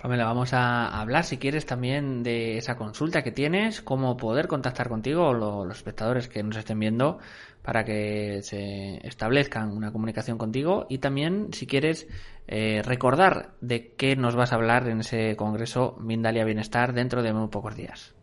Pamela, 0.00 0.24
vamos 0.24 0.52
a 0.52 1.00
hablar, 1.00 1.24
si 1.24 1.38
quieres, 1.38 1.66
también 1.66 2.22
de 2.22 2.56
esa 2.56 2.76
consulta 2.76 3.22
que 3.22 3.32
tienes, 3.32 3.82
cómo 3.82 4.16
poder 4.16 4.46
contactar 4.46 4.88
contigo 4.88 5.26
o 5.26 5.34
los 5.34 5.76
espectadores 5.76 6.28
que 6.28 6.42
nos 6.44 6.56
estén 6.56 6.78
viendo 6.78 7.18
para 7.62 7.84
que 7.84 8.40
se 8.42 9.04
establezcan 9.04 9.76
una 9.76 9.90
comunicación 9.90 10.38
contigo 10.38 10.86
y 10.88 10.98
también, 10.98 11.52
si 11.52 11.66
quieres, 11.66 12.06
eh, 12.46 12.80
recordar 12.84 13.54
de 13.60 13.94
qué 13.96 14.14
nos 14.14 14.36
vas 14.36 14.52
a 14.52 14.54
hablar 14.54 14.88
en 14.88 15.00
ese 15.00 15.34
congreso 15.34 15.96
Mindalia 16.00 16.44
Bienestar 16.44 16.92
dentro 16.92 17.24
de 17.24 17.32
muy 17.32 17.48
pocos 17.48 17.74
días. 17.74 18.14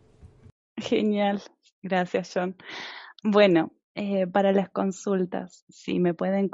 Genial, 0.78 1.42
gracias 1.82 2.32
John. 2.34 2.56
Bueno, 3.22 3.72
eh, 3.98 4.26
para 4.26 4.52
las 4.52 4.68
consultas, 4.68 5.64
si 5.70 6.00
me 6.00 6.12
pueden 6.12 6.50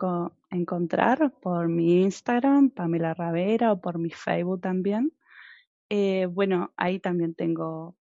encontrar 0.50 1.34
por 1.40 1.66
mi 1.66 2.02
Instagram, 2.02 2.70
Pamela 2.70 3.14
Ravera, 3.14 3.72
o 3.72 3.80
por 3.80 3.98
mi 3.98 4.10
Facebook 4.10 4.60
también. 4.60 5.12
Eh, 5.88 6.26
bueno, 6.26 6.72
ahí 6.76 7.00
también 7.00 7.34
tengo 7.34 7.96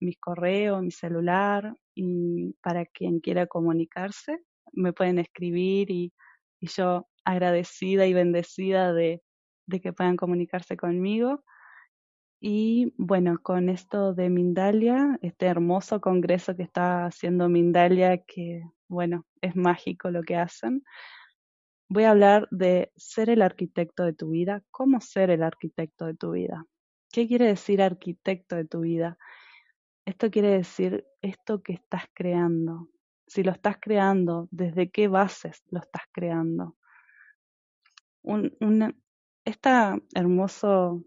mis 0.00 0.18
correos, 0.18 0.82
mi 0.82 0.90
celular, 0.90 1.76
y 1.94 2.54
para 2.62 2.86
quien 2.86 3.20
quiera 3.20 3.46
comunicarse, 3.46 4.38
me 4.72 4.94
pueden 4.94 5.18
escribir 5.18 5.90
y, 5.90 6.14
yo 6.62 7.06
agradecida 7.26 8.06
y 8.06 8.14
bendecida 8.14 8.94
de 8.94 9.20
que 9.82 9.92
puedan 9.92 10.16
comunicarse 10.16 10.78
conmigo. 10.78 11.44
Y 12.40 12.94
bueno, 12.96 13.40
con 13.42 13.68
esto 13.68 14.14
de 14.14 14.30
Mindalia, 14.30 15.18
este 15.22 15.46
hermoso 15.46 16.00
congreso 16.00 16.54
que 16.54 16.62
está 16.62 17.06
haciendo 17.06 17.48
Mindalia, 17.48 18.18
que 18.18 18.62
bueno, 18.88 19.26
es 19.40 19.56
mágico 19.56 20.10
lo 20.10 20.22
que 20.22 20.36
hacen, 20.36 20.84
voy 21.88 22.04
a 22.04 22.10
hablar 22.10 22.48
de 22.50 22.92
ser 22.96 23.30
el 23.30 23.42
arquitecto 23.42 24.04
de 24.04 24.12
tu 24.12 24.30
vida, 24.30 24.62
cómo 24.70 25.00
ser 25.00 25.30
el 25.30 25.42
arquitecto 25.42 26.06
de 26.06 26.14
tu 26.14 26.32
vida. 26.32 26.64
¿Qué 27.10 27.26
quiere 27.26 27.46
decir 27.46 27.82
arquitecto 27.82 28.56
de 28.56 28.66
tu 28.66 28.80
vida? 28.80 29.18
Esto 30.04 30.30
quiere 30.30 30.50
decir 30.50 31.06
esto 31.22 31.62
que 31.62 31.72
estás 31.72 32.04
creando. 32.14 32.88
Si 33.26 33.42
lo 33.42 33.52
estás 33.52 33.76
creando, 33.80 34.48
¿desde 34.50 34.90
qué 34.90 35.08
bases 35.08 35.62
lo 35.70 35.80
estás 35.80 36.02
creando? 36.12 36.76
Un, 38.22 38.52
esta 39.44 39.98
hermoso 40.14 41.02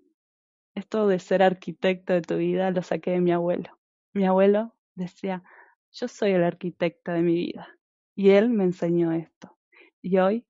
esto 0.75 1.07
de 1.07 1.19
ser 1.19 1.43
arquitecto 1.43 2.13
de 2.13 2.21
tu 2.21 2.37
vida 2.37 2.71
lo 2.71 2.81
saqué 2.81 3.11
de 3.11 3.21
mi 3.21 3.31
abuelo. 3.31 3.77
Mi 4.13 4.25
abuelo 4.25 4.75
decía, 4.95 5.43
yo 5.91 6.07
soy 6.07 6.31
el 6.31 6.43
arquitecto 6.43 7.11
de 7.11 7.21
mi 7.21 7.33
vida. 7.33 7.67
Y 8.15 8.31
él 8.31 8.49
me 8.49 8.63
enseñó 8.63 9.11
esto. 9.11 9.57
Y 10.01 10.17
hoy 10.17 10.45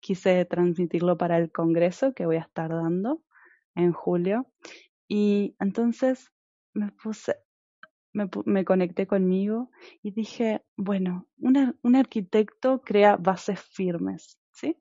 quise 0.00 0.44
transmitirlo 0.44 1.16
para 1.16 1.38
el 1.38 1.50
congreso 1.50 2.14
que 2.14 2.26
voy 2.26 2.36
a 2.36 2.42
estar 2.42 2.70
dando 2.70 3.22
en 3.74 3.92
julio. 3.92 4.46
Y 5.08 5.56
entonces 5.58 6.30
me 6.74 6.92
puse, 6.92 7.36
me, 8.12 8.64
conecté 8.64 9.06
conmigo 9.06 9.70
y 10.02 10.12
dije, 10.12 10.62
bueno, 10.76 11.26
un 11.38 11.96
arquitecto 11.96 12.82
crea 12.82 13.16
bases 13.16 13.60
firmes, 13.60 14.38
¿sí? 14.52 14.76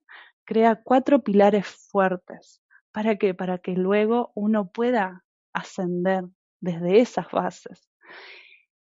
Crea 0.45 0.81
cuatro 0.83 1.23
pilares 1.23 1.67
fuertes 1.89 2.61
¿Para 2.97 3.15
qué? 3.17 3.35
Para 3.35 3.59
que 3.59 3.73
luego 3.73 4.31
uno 4.33 4.71
pueda 4.71 5.23
ascender 5.53 6.25
desde 6.61 6.99
esas 6.99 7.29
bases. 7.29 7.87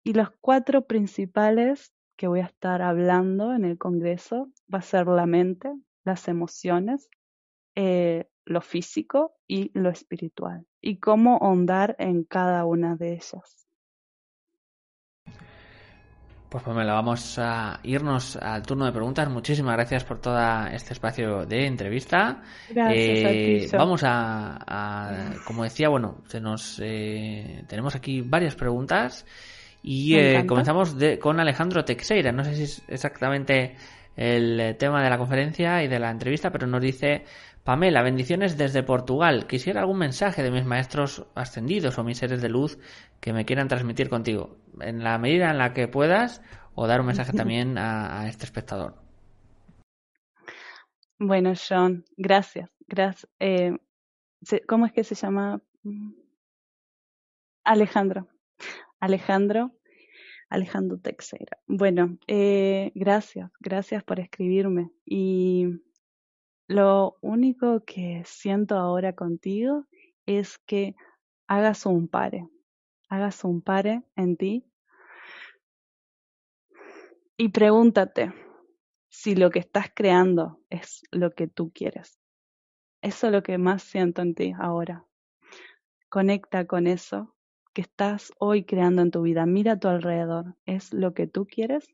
Y 0.05 0.13
los 0.13 0.29
cuatro 0.39 0.87
principales 0.87 1.93
que 2.15 2.29
voy 2.29 2.39
a 2.39 2.45
estar 2.45 2.81
hablando 2.81 3.53
en 3.53 3.65
el 3.65 3.77
Congreso 3.77 4.49
va 4.73 4.79
a 4.79 4.83
ser 4.83 5.07
la 5.07 5.25
mente, 5.25 5.69
las 6.05 6.29
emociones, 6.29 7.09
eh, 7.75 8.29
lo 8.45 8.61
físico 8.61 9.35
y 9.49 9.77
lo 9.77 9.89
espiritual. 9.89 10.65
Y 10.79 10.99
cómo 10.99 11.35
ahondar 11.41 11.97
en 11.99 12.23
cada 12.23 12.63
una 12.63 12.95
de 12.95 13.15
ellas. 13.15 13.64
Pues 16.55 16.63
Pamela, 16.63 16.93
vamos 16.93 17.37
a 17.37 17.81
irnos 17.83 18.37
al 18.37 18.63
turno 18.63 18.85
de 18.85 18.93
preguntas. 18.93 19.29
Muchísimas 19.29 19.75
gracias 19.75 20.05
por 20.05 20.19
todo 20.19 20.39
este 20.67 20.93
espacio 20.93 21.45
de 21.45 21.67
entrevista. 21.67 22.43
Gracias 22.69 22.97
eh, 22.97 23.67
Vamos 23.73 24.03
a, 24.05 25.33
como 25.45 25.65
decía, 25.65 25.89
bueno, 25.89 26.23
se 26.27 26.39
nos 26.39 26.79
eh, 26.81 27.65
tenemos 27.67 27.93
aquí 27.95 28.21
varias 28.21 28.55
preguntas 28.55 29.25
y 29.83 30.15
eh, 30.15 30.45
comenzamos 30.47 30.95
con 31.19 31.41
Alejandro 31.41 31.83
Teixeira. 31.83 32.31
No 32.31 32.45
sé 32.45 32.55
si 32.55 32.63
es 32.63 32.83
exactamente 32.87 33.75
el 34.15 34.77
tema 34.77 35.03
de 35.03 35.09
la 35.09 35.17
conferencia 35.17 35.83
y 35.83 35.89
de 35.89 35.99
la 35.99 36.09
entrevista, 36.09 36.51
pero 36.51 36.67
nos 36.67 36.79
dice 36.79 37.25
Pamela, 37.65 38.03
bendiciones 38.03 38.59
desde 38.59 38.83
Portugal. 38.83 39.47
Quisiera 39.47 39.81
algún 39.81 39.97
mensaje 39.97 40.43
de 40.43 40.51
mis 40.51 40.65
maestros 40.65 41.25
ascendidos 41.33 41.97
o 41.97 42.03
mis 42.03 42.19
seres 42.19 42.39
de 42.39 42.47
luz 42.47 42.77
que 43.19 43.33
me 43.33 43.43
quieran 43.43 43.67
transmitir 43.67 44.07
contigo, 44.07 44.59
en 44.81 45.03
la 45.03 45.17
medida 45.17 45.49
en 45.49 45.57
la 45.57 45.73
que 45.73 45.87
puedas, 45.87 46.43
o 46.75 46.85
dar 46.85 47.01
un 47.01 47.07
mensaje 47.07 47.33
también 47.33 47.79
a, 47.79 48.29
este 48.29 48.45
espectador. 48.45 48.93
Bueno, 51.17 51.53
John, 51.55 52.05
gracias. 52.17 52.69
gracias. 52.87 53.27
Eh, 53.39 53.71
¿Cómo 54.67 54.85
es 54.85 54.91
que 54.91 55.03
se 55.03 55.15
llama? 55.15 55.59
Alejandro. 57.63 58.27
Alejandro. 58.99 59.71
Alejandro 60.49 60.99
Texeira. 60.99 61.57
Bueno, 61.65 62.19
eh, 62.27 62.91
gracias, 62.93 63.49
gracias 63.59 64.03
por 64.03 64.19
escribirme. 64.19 64.91
Y 65.03 65.81
lo 66.67 67.17
único 67.21 67.83
que 67.85 68.23
siento 68.25 68.75
ahora 68.77 69.13
contigo 69.13 69.85
es 70.25 70.57
que 70.57 70.95
hagas 71.47 71.85
un 71.85 72.07
pare, 72.07 72.47
hagas 73.09 73.43
un 73.43 73.61
pare 73.61 74.03
en 74.15 74.35
ti 74.35 74.65
y 77.37 77.49
pregúntate 77.49 78.33
si 79.09 79.35
lo 79.35 79.51
que 79.51 79.59
estás 79.59 79.87
creando 79.93 80.59
es 80.69 81.03
lo 81.11 81.33
que 81.35 81.47
tú 81.47 81.71
quieres. 81.71 82.19
Eso 83.01 83.27
es 83.27 83.33
lo 83.33 83.43
que 83.43 83.57
más 83.57 83.83
siento 83.83 84.21
en 84.21 84.33
ti 84.33 84.53
ahora. 84.57 85.05
Conecta 86.09 86.65
con 86.65 86.87
eso 86.87 87.35
que 87.73 87.81
estás 87.81 88.31
hoy 88.39 88.63
creando 88.65 89.01
en 89.01 89.11
tu 89.11 89.21
vida. 89.21 89.45
Mira 89.45 89.73
a 89.73 89.79
tu 89.79 89.87
alrededor. 89.87 90.55
¿Es 90.65 90.93
lo 90.93 91.13
que 91.13 91.27
tú 91.27 91.45
quieres? 91.45 91.87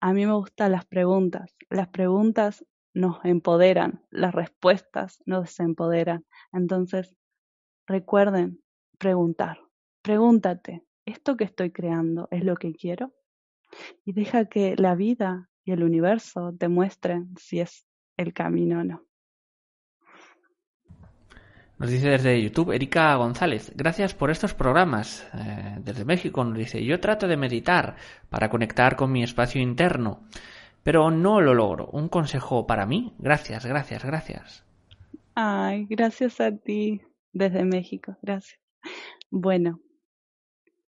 A 0.00 0.12
mí 0.12 0.26
me 0.26 0.34
gustan 0.34 0.72
las 0.72 0.84
preguntas. 0.84 1.54
Las 1.70 1.88
preguntas 1.88 2.64
nos 2.94 3.22
empoderan, 3.24 4.02
las 4.10 4.34
respuestas 4.34 5.20
nos 5.26 5.58
empoderan. 5.60 6.24
Entonces, 6.52 7.14
recuerden 7.86 8.62
preguntar. 8.98 9.60
Pregúntate, 10.02 10.84
¿esto 11.04 11.36
que 11.36 11.44
estoy 11.44 11.70
creando 11.70 12.28
es 12.30 12.44
lo 12.44 12.56
que 12.56 12.74
quiero? 12.74 13.12
Y 14.04 14.12
deja 14.12 14.46
que 14.46 14.76
la 14.76 14.94
vida 14.94 15.50
y 15.64 15.72
el 15.72 15.82
universo 15.82 16.54
te 16.58 16.68
muestren 16.68 17.34
si 17.36 17.60
es 17.60 17.86
el 18.16 18.32
camino 18.32 18.80
o 18.80 18.84
no. 18.84 19.04
Nos 21.76 21.90
dice 21.90 22.08
desde 22.08 22.40
YouTube 22.40 22.70
Erika 22.70 23.16
González, 23.16 23.72
gracias 23.74 24.14
por 24.14 24.30
estos 24.30 24.54
programas. 24.54 25.26
Eh, 25.34 25.78
desde 25.80 26.04
México 26.04 26.44
nos 26.44 26.56
dice, 26.56 26.84
yo 26.84 27.00
trato 27.00 27.26
de 27.26 27.36
meditar 27.36 27.96
para 28.30 28.48
conectar 28.48 28.94
con 28.94 29.10
mi 29.10 29.24
espacio 29.24 29.60
interno, 29.60 30.22
pero 30.84 31.10
no 31.10 31.40
lo 31.40 31.54
logro. 31.54 31.88
¿Un 31.88 32.08
consejo 32.08 32.66
para 32.66 32.86
mí? 32.86 33.14
Gracias, 33.18 33.66
gracias, 33.66 34.04
gracias. 34.04 34.64
Ay, 35.34 35.86
gracias 35.88 36.40
a 36.40 36.56
ti 36.56 37.00
desde 37.32 37.64
México, 37.64 38.16
gracias. 38.22 38.60
Bueno, 39.30 39.80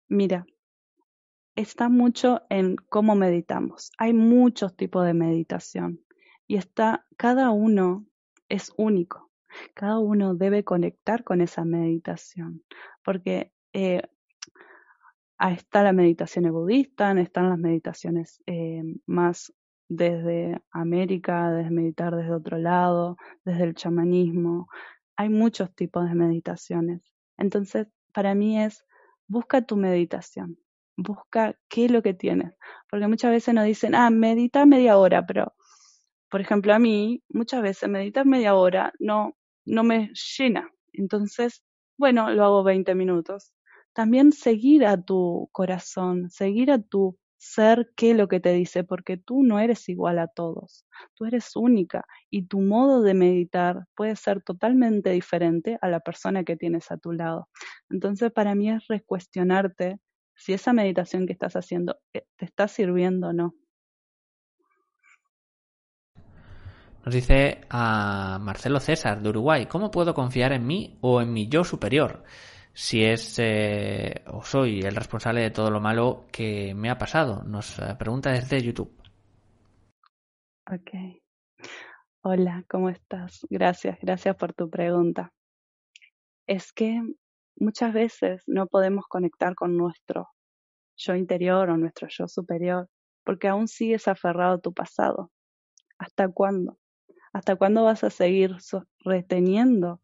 mira, 0.10 0.45
está 1.56 1.88
mucho 1.88 2.41
en 2.50 2.76
cómo 2.76 3.15
meditamos. 3.15 3.91
Hay 3.98 4.13
muchos 4.13 4.76
tipos 4.76 5.06
de 5.06 5.13
meditación 5.13 6.02
y 6.48 6.58
está, 6.58 7.06
cada 7.15 7.52
uno 7.52 8.06
es 8.50 8.74
único. 8.76 9.32
Cada 9.74 10.00
uno 10.00 10.36
debe 10.36 10.65
conectar 10.65 11.24
con 11.24 11.39
esa 11.39 11.63
meditación, 11.63 12.63
porque 13.06 13.54
eh, 13.71 14.02
está 15.39 15.82
la 15.82 15.93
meditación 15.93 16.52
budista, 16.52 17.13
están 17.13 17.50
las 17.50 17.58
meditaciones 17.58 18.43
eh, 18.48 18.84
más 19.06 19.54
desde 19.88 20.62
América, 20.71 21.52
desde 21.52 21.71
meditar 21.71 22.15
desde 22.15 22.34
otro 22.34 22.58
lado, 22.58 23.17
desde 23.43 23.63
el 23.63 23.76
chamanismo. 23.76 24.67
Hay 25.17 25.30
muchos 25.30 25.74
tipos 25.76 26.08
de 26.08 26.15
meditaciones. 26.15 27.02
Entonces, 27.38 27.88
para 28.13 28.36
mí 28.36 28.62
es, 28.62 28.84
busca 29.28 29.62
tu 29.62 29.76
meditación, 29.76 30.58
busca 30.98 31.56
qué 31.69 31.86
es 31.86 31.91
lo 31.91 32.02
que 32.02 32.13
tienes. 32.13 32.54
Porque 32.89 33.08
muchas 33.08 33.32
veces 33.32 33.54
nos 33.54 33.65
dicen, 33.65 33.95
ah, 33.95 34.10
medita 34.10 34.65
media 34.65 34.98
hora, 34.98 35.26
pero, 35.26 35.54
por 36.30 36.41
ejemplo, 36.41 36.74
a 36.74 36.80
mí, 36.80 37.24
muchas 37.30 37.62
veces 37.62 37.89
meditar 37.89 38.26
media 38.26 38.56
hora 38.56 38.93
no, 39.00 39.36
no 39.65 39.84
me 39.84 40.12
llena. 40.38 40.69
Entonces, 40.93 41.63
bueno, 41.98 42.30
lo 42.32 42.43
hago 42.45 42.63
20 42.63 42.95
minutos. 42.95 43.54
También 43.93 44.32
seguir 44.32 44.86
a 44.86 45.02
tu 45.02 45.50
corazón, 45.54 46.30
seguir 46.30 46.71
a 46.71 46.82
tu 46.82 47.17
ser 47.45 47.91
qué 47.95 48.12
es 48.12 48.17
lo 48.17 48.27
que 48.27 48.39
te 48.39 48.53
dice, 48.53 48.84
porque 48.84 49.17
tú 49.17 49.43
no 49.43 49.60
eres 49.60 49.88
igual 49.88 50.19
a 50.19 50.27
todos, 50.27 50.86
tú 51.13 51.25
eres 51.25 51.55
única 51.55 52.05
y 52.29 52.47
tu 52.47 52.60
modo 52.60 53.01
de 53.03 53.13
meditar 53.13 53.86
puede 53.95 54.15
ser 54.15 54.41
totalmente 54.41 55.12
diferente 55.12 55.77
a 55.81 55.88
la 55.88 55.99
persona 55.99 56.43
que 56.43 56.58
tienes 56.58 56.91
a 56.91 56.97
tu 56.97 57.12
lado. 57.12 57.47
Entonces, 57.89 58.31
para 58.31 58.55
mí 58.55 58.71
es 58.71 58.88
recuestionarte 58.88 59.99
si 60.36 60.53
esa 60.53 60.73
meditación 60.73 61.27
que 61.27 61.34
estás 61.34 61.55
haciendo 61.55 61.97
eh, 62.13 62.25
te 62.36 62.45
está 62.45 62.67
sirviendo 62.67 63.27
o 63.27 63.34
no. 63.34 63.53
Nos 67.05 67.13
dice 67.13 67.62
a 67.69 68.39
Marcelo 68.41 68.79
César 68.79 69.21
de 69.21 69.29
Uruguay, 69.29 69.67
¿cómo 69.67 69.91
puedo 69.91 70.15
confiar 70.15 70.51
en 70.51 70.65
mí 70.65 70.97
o 71.01 71.21
en 71.21 71.31
mi 71.31 71.47
yo 71.47 71.63
superior? 71.63 72.23
Si 72.77 73.05
es 73.05 73.39
eh, 73.39 74.21
o 74.27 74.43
soy 74.43 74.81
el 74.81 74.97
responsable 74.97 75.39
de 75.39 75.49
todo 75.49 75.71
lo 75.71 75.79
malo 75.79 76.25
que 76.29 76.73
me 76.75 76.89
ha 76.89 76.97
pasado. 76.97 77.41
Nos 77.45 77.79
eh, 77.79 77.95
pregunta 77.97 78.31
desde 78.31 78.61
YouTube. 78.61 78.91
Ok. 80.69 80.91
Hola, 82.21 82.65
¿cómo 82.67 82.89
estás? 82.89 83.47
Gracias, 83.49 83.97
gracias 84.01 84.35
por 84.35 84.53
tu 84.53 84.69
pregunta. 84.69 85.31
Es 86.47 86.73
que 86.73 87.01
muchas 87.55 87.93
veces 87.93 88.43
no 88.45 88.67
podemos 88.67 89.05
conectar 89.07 89.55
con 89.55 89.77
nuestro 89.77 90.27
yo 90.97 91.15
interior 91.15 91.69
o 91.69 91.77
nuestro 91.77 92.09
yo 92.09 92.27
superior 92.27 92.89
porque 93.23 93.47
aún 93.47 93.69
sigues 93.69 94.09
aferrado 94.09 94.55
a 94.55 94.61
tu 94.61 94.73
pasado. 94.73 95.31
¿Hasta 95.97 96.27
cuándo? 96.27 96.77
¿Hasta 97.31 97.55
cuándo 97.55 97.85
vas 97.85 98.03
a 98.03 98.09
seguir 98.09 98.57
reteniendo 98.99 100.01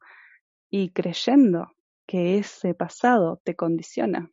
y 0.69 0.91
creyendo 0.91 1.73
que 2.05 2.37
ese 2.37 2.73
pasado 2.73 3.41
te 3.43 3.55
condiciona? 3.55 4.31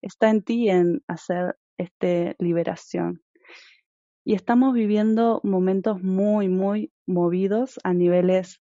Está 0.00 0.30
en 0.30 0.42
ti 0.42 0.68
en 0.68 1.02
hacer 1.06 1.56
esta 1.78 2.34
liberación. 2.38 3.22
Y 4.24 4.34
estamos 4.34 4.74
viviendo 4.74 5.40
momentos 5.42 6.02
muy, 6.02 6.48
muy 6.48 6.92
movidos 7.06 7.80
a 7.82 7.92
niveles 7.92 8.60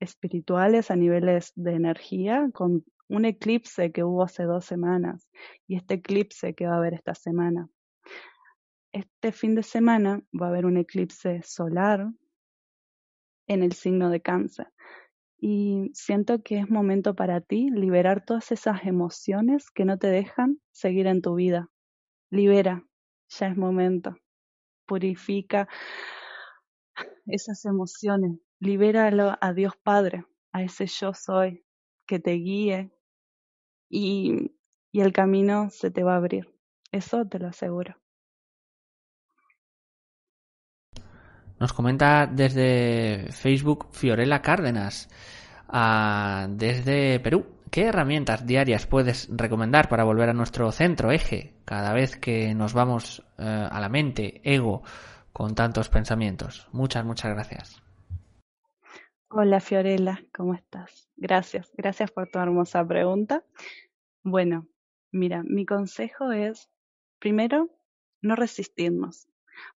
espirituales, 0.00 0.90
a 0.90 0.96
niveles 0.96 1.52
de 1.56 1.72
energía, 1.72 2.48
con 2.52 2.84
un 3.08 3.24
eclipse 3.24 3.90
que 3.90 4.04
hubo 4.04 4.22
hace 4.22 4.44
dos 4.44 4.64
semanas 4.64 5.28
y 5.66 5.76
este 5.76 5.94
eclipse 5.94 6.54
que 6.54 6.66
va 6.66 6.74
a 6.74 6.78
haber 6.78 6.94
esta 6.94 7.14
semana. 7.14 7.68
Este 8.92 9.32
fin 9.32 9.54
de 9.54 9.62
semana 9.62 10.22
va 10.38 10.46
a 10.46 10.48
haber 10.50 10.66
un 10.66 10.76
eclipse 10.76 11.42
solar 11.42 12.06
en 13.46 13.62
el 13.62 13.72
signo 13.72 14.10
de 14.10 14.20
cáncer. 14.20 14.68
Y 15.40 15.90
siento 15.94 16.42
que 16.42 16.58
es 16.58 16.68
momento 16.68 17.14
para 17.14 17.40
ti 17.40 17.70
liberar 17.70 18.24
todas 18.24 18.50
esas 18.52 18.84
emociones 18.84 19.70
que 19.70 19.84
no 19.84 19.98
te 19.98 20.08
dejan 20.08 20.60
seguir 20.72 21.06
en 21.06 21.22
tu 21.22 21.36
vida. 21.36 21.68
Libera, 22.30 22.84
ya 23.28 23.48
es 23.48 23.56
momento. 23.56 24.16
Purifica 24.86 25.68
esas 27.26 27.64
emociones. 27.64 28.38
Libéralo 28.60 29.36
a 29.40 29.52
Dios 29.52 29.74
Padre, 29.82 30.24
a 30.52 30.62
ese 30.62 30.86
yo 30.86 31.14
soy, 31.14 31.64
que 32.06 32.18
te 32.18 32.32
guíe 32.32 32.90
y, 33.88 34.52
y 34.92 35.00
el 35.00 35.12
camino 35.12 35.70
se 35.70 35.90
te 35.90 36.02
va 36.02 36.14
a 36.14 36.16
abrir. 36.16 36.52
Eso 36.90 37.26
te 37.26 37.38
lo 37.38 37.48
aseguro. 37.48 37.96
Nos 41.60 41.72
comenta 41.72 42.26
desde 42.26 43.32
Facebook 43.32 43.88
Fiorella 43.90 44.40
Cárdenas, 44.40 45.08
ah, 45.68 46.46
desde 46.48 47.18
Perú. 47.20 47.46
¿Qué 47.70 47.86
herramientas 47.86 48.46
diarias 48.46 48.86
puedes 48.86 49.28
recomendar 49.30 49.88
para 49.88 50.04
volver 50.04 50.30
a 50.30 50.34
nuestro 50.34 50.70
centro, 50.72 51.10
eje, 51.10 51.54
cada 51.64 51.92
vez 51.92 52.16
que 52.16 52.54
nos 52.54 52.72
vamos 52.72 53.26
eh, 53.38 53.68
a 53.70 53.80
la 53.80 53.88
mente, 53.88 54.40
ego, 54.44 54.82
con 55.32 55.54
tantos 55.54 55.88
pensamientos? 55.88 56.68
Muchas, 56.72 57.04
muchas 57.04 57.32
gracias. 57.34 57.82
Hola 59.28 59.60
Fiorella, 59.60 60.22
¿cómo 60.32 60.54
estás? 60.54 61.10
Gracias, 61.16 61.70
gracias 61.76 62.10
por 62.10 62.30
tu 62.30 62.38
hermosa 62.38 62.86
pregunta. 62.86 63.42
Bueno, 64.22 64.66
mira, 65.10 65.42
mi 65.42 65.66
consejo 65.66 66.32
es, 66.32 66.70
primero, 67.18 67.68
no 68.22 68.36
resistirnos 68.36 69.28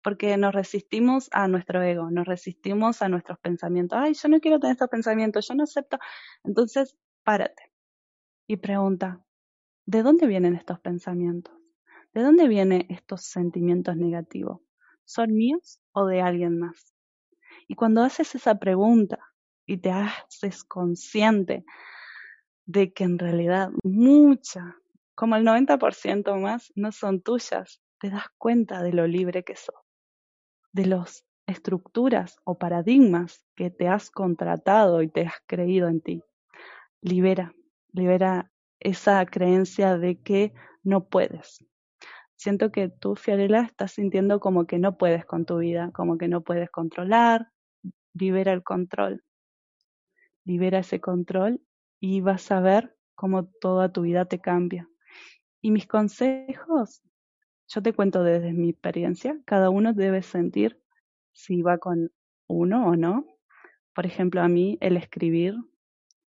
porque 0.01 0.37
nos 0.37 0.53
resistimos 0.53 1.29
a 1.31 1.47
nuestro 1.47 1.81
ego, 1.81 2.11
nos 2.11 2.27
resistimos 2.27 3.01
a 3.01 3.09
nuestros 3.09 3.39
pensamientos. 3.39 3.99
Ay, 3.99 4.13
yo 4.13 4.29
no 4.29 4.39
quiero 4.39 4.59
tener 4.59 4.73
estos 4.73 4.89
pensamientos, 4.89 5.47
yo 5.47 5.55
no 5.55 5.63
acepto. 5.63 5.97
Entonces, 6.43 6.97
párate 7.23 7.71
y 8.47 8.57
pregunta, 8.57 9.23
¿de 9.85 10.03
dónde 10.03 10.27
vienen 10.27 10.55
estos 10.55 10.79
pensamientos? 10.79 11.53
¿De 12.13 12.21
dónde 12.21 12.47
vienen 12.47 12.85
estos 12.89 13.23
sentimientos 13.23 13.95
negativos? 13.95 14.59
¿Son 15.05 15.33
míos 15.33 15.79
o 15.93 16.05
de 16.05 16.21
alguien 16.21 16.59
más? 16.59 16.93
Y 17.67 17.75
cuando 17.75 18.01
haces 18.01 18.35
esa 18.35 18.59
pregunta 18.59 19.19
y 19.65 19.77
te 19.77 19.91
haces 19.91 20.63
consciente 20.63 21.63
de 22.65 22.93
que 22.93 23.03
en 23.03 23.17
realidad 23.17 23.69
mucha, 23.83 24.75
como 25.15 25.35
el 25.35 25.45
90% 25.45 26.35
más, 26.39 26.71
no 26.75 26.91
son 26.91 27.21
tuyas, 27.21 27.81
te 28.01 28.09
das 28.09 28.25
cuenta 28.39 28.81
de 28.81 28.93
lo 28.93 29.05
libre 29.05 29.43
que 29.43 29.55
sos, 29.55 29.75
de 30.73 30.87
las 30.87 31.23
estructuras 31.45 32.39
o 32.43 32.57
paradigmas 32.57 33.45
que 33.55 33.69
te 33.69 33.87
has 33.87 34.09
contratado 34.09 35.03
y 35.03 35.07
te 35.07 35.27
has 35.27 35.35
creído 35.45 35.87
en 35.87 36.01
ti. 36.01 36.23
Libera, 37.01 37.53
libera 37.93 38.51
esa 38.79 39.23
creencia 39.27 39.99
de 39.99 40.19
que 40.19 40.51
no 40.81 41.09
puedes. 41.09 41.63
Siento 42.35 42.71
que 42.71 42.89
tú, 42.89 43.15
Fiorella, 43.15 43.61
estás 43.61 43.91
sintiendo 43.91 44.39
como 44.39 44.65
que 44.65 44.79
no 44.79 44.97
puedes 44.97 45.23
con 45.23 45.45
tu 45.45 45.59
vida, 45.59 45.91
como 45.93 46.17
que 46.17 46.27
no 46.27 46.41
puedes 46.41 46.71
controlar. 46.71 47.51
Libera 48.15 48.51
el 48.51 48.63
control. 48.63 49.23
Libera 50.43 50.79
ese 50.79 50.99
control 50.99 51.61
y 51.99 52.21
vas 52.21 52.51
a 52.51 52.61
ver 52.61 52.97
cómo 53.13 53.45
toda 53.45 53.91
tu 53.91 54.01
vida 54.01 54.25
te 54.25 54.39
cambia. 54.39 54.89
Y 55.61 55.69
mis 55.69 55.85
consejos 55.85 57.03
yo 57.73 57.81
te 57.81 57.93
cuento 57.93 58.23
desde 58.23 58.51
mi 58.51 58.71
experiencia, 58.71 59.39
cada 59.45 59.69
uno 59.69 59.93
debe 59.93 60.23
sentir 60.23 60.77
si 61.31 61.61
va 61.61 61.77
con 61.77 62.11
uno 62.47 62.85
o 62.87 62.97
no. 62.97 63.25
Por 63.95 64.05
ejemplo, 64.05 64.41
a 64.41 64.49
mí 64.49 64.77
el 64.81 64.97
escribir, 64.97 65.55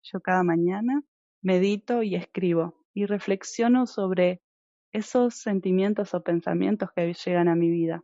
yo 0.03 0.21
cada 0.21 0.43
mañana 0.43 1.03
medito 1.41 2.01
y 2.01 2.15
escribo 2.15 2.85
y 2.93 3.05
reflexiono 3.07 3.87
sobre 3.87 4.41
esos 4.93 5.35
sentimientos 5.35 6.13
o 6.13 6.23
pensamientos 6.23 6.89
que 6.95 7.13
llegan 7.13 7.49
a 7.49 7.55
mi 7.55 7.69
vida. 7.69 8.01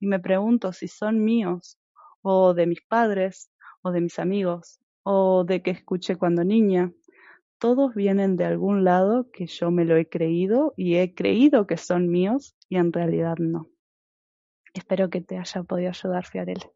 Y 0.00 0.06
me 0.06 0.18
pregunto 0.18 0.72
si 0.72 0.88
son 0.88 1.22
míos 1.22 1.78
o 2.22 2.54
de 2.54 2.66
mis 2.66 2.80
padres 2.80 3.50
o 3.82 3.92
de 3.92 4.00
mis 4.00 4.18
amigos 4.18 4.80
o 5.02 5.44
de 5.44 5.62
que 5.62 5.72
escuché 5.72 6.16
cuando 6.16 6.42
niña 6.42 6.90
todos 7.58 7.94
vienen 7.94 8.36
de 8.36 8.44
algún 8.44 8.84
lado 8.84 9.30
que 9.32 9.46
yo 9.46 9.70
me 9.70 9.84
lo 9.84 9.96
he 9.96 10.08
creído 10.08 10.74
y 10.76 10.96
he 10.96 11.14
creído 11.14 11.66
que 11.66 11.76
son 11.76 12.08
míos 12.08 12.54
y 12.68 12.76
en 12.76 12.92
realidad 12.92 13.36
no. 13.38 13.68
Espero 14.72 15.10
que 15.10 15.20
te 15.20 15.38
haya 15.38 15.62
podido 15.62 15.90
ayudar, 15.90 16.24
Fiorella. 16.24 16.70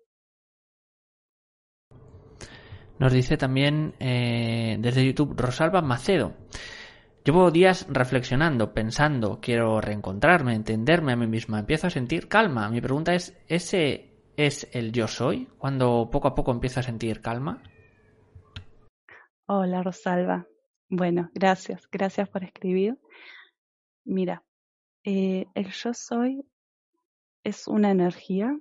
Nos 2.98 3.12
dice 3.12 3.36
también 3.36 3.94
eh, 3.98 4.76
desde 4.80 5.04
YouTube 5.04 5.34
Rosalba 5.36 5.82
Macedo. 5.82 6.34
Llevo 7.24 7.50
días 7.50 7.86
reflexionando, 7.88 8.74
pensando, 8.74 9.38
quiero 9.40 9.80
reencontrarme, 9.80 10.54
entenderme 10.54 11.12
a 11.12 11.16
mí 11.16 11.26
misma, 11.26 11.60
empiezo 11.60 11.86
a 11.86 11.90
sentir 11.90 12.28
calma. 12.28 12.68
Mi 12.68 12.80
pregunta 12.80 13.14
es, 13.14 13.40
¿ese 13.46 14.12
es 14.36 14.68
el 14.72 14.92
yo 14.92 15.06
soy 15.06 15.48
cuando 15.58 16.08
poco 16.10 16.28
a 16.28 16.34
poco 16.34 16.50
empiezo 16.50 16.80
a 16.80 16.82
sentir 16.82 17.20
calma? 17.20 17.62
Hola 19.46 19.82
Rosalba. 19.82 20.46
Bueno, 20.94 21.30
gracias, 21.32 21.88
gracias 21.90 22.28
por 22.28 22.44
escribir. 22.44 22.98
Mira, 24.04 24.44
eh, 25.04 25.46
el 25.54 25.70
yo 25.70 25.94
soy 25.94 26.44
es 27.42 27.66
una 27.66 27.90
energía 27.90 28.54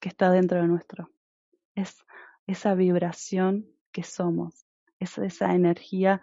que 0.00 0.08
está 0.08 0.30
dentro 0.30 0.62
de 0.62 0.66
nuestro. 0.66 1.10
Es 1.74 2.02
esa 2.46 2.74
vibración 2.74 3.68
que 3.92 4.02
somos, 4.02 4.64
es 4.98 5.18
esa 5.18 5.54
energía 5.54 6.22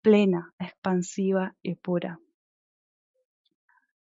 plena, 0.00 0.54
expansiva 0.58 1.54
y 1.60 1.74
pura. 1.74 2.18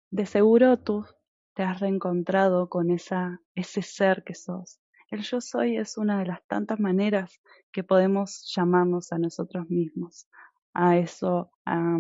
De 0.09 0.25
seguro 0.25 0.79
tú 0.79 1.05
te 1.53 1.61
has 1.61 1.79
reencontrado 1.79 2.69
con 2.69 2.89
esa, 2.89 3.39
ese 3.53 3.83
ser 3.83 4.23
que 4.23 4.33
sos. 4.33 4.79
El 5.11 5.21
yo 5.21 5.41
soy 5.41 5.77
es 5.77 5.95
una 5.99 6.17
de 6.17 6.25
las 6.25 6.43
tantas 6.47 6.79
maneras 6.79 7.39
que 7.73 7.83
podemos 7.83 8.49
llamarnos 8.55 9.11
a 9.11 9.17
nosotros 9.17 9.69
mismos, 9.69 10.29
a 10.73 10.97
eso, 10.97 11.51
a, 11.65 11.97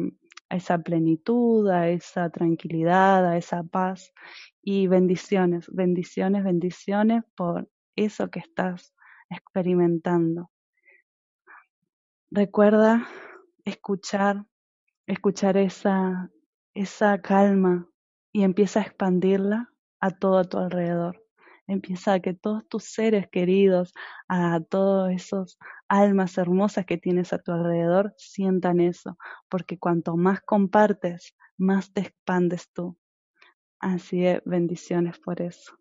esa 0.49 0.77
plenitud, 0.77 1.67
a 1.69 1.89
esa 1.89 2.29
tranquilidad, 2.29 3.25
a 3.27 3.37
esa 3.37 3.63
paz 3.63 4.13
y 4.61 4.87
bendiciones, 4.87 5.67
bendiciones, 5.69 6.43
bendiciones 6.43 7.23
por 7.35 7.69
eso 7.95 8.29
que 8.29 8.39
estás 8.39 8.93
experimentando. 9.29 10.51
Recuerda 12.29 13.07
escuchar, 13.65 14.45
escuchar 15.07 15.57
esa, 15.57 16.29
esa 16.75 17.19
calma 17.21 17.89
y 18.31 18.43
empieza 18.43 18.79
a 18.79 18.83
expandirla 18.83 19.71
a 19.99 20.11
todo 20.11 20.37
a 20.37 20.43
tu 20.43 20.57
alrededor. 20.59 21.22
Empieza 21.67 22.13
a 22.13 22.19
que 22.19 22.33
todos 22.33 22.67
tus 22.67 22.83
seres 22.85 23.27
queridos, 23.29 23.93
a 24.27 24.59
todos 24.59 25.11
esos 25.11 25.57
almas 25.87 26.37
hermosas 26.37 26.85
que 26.85 26.97
tienes 26.97 27.33
a 27.33 27.39
tu 27.39 27.51
alrededor, 27.51 28.13
sientan 28.17 28.79
eso, 28.79 29.17
porque 29.49 29.77
cuanto 29.77 30.17
más 30.17 30.41
compartes, 30.41 31.35
más 31.57 31.93
te 31.93 32.01
expandes 32.01 32.69
tú. 32.73 32.97
Así 33.79 34.25
es, 34.25 34.41
bendiciones 34.45 35.19
por 35.19 35.41
eso. 35.41 35.77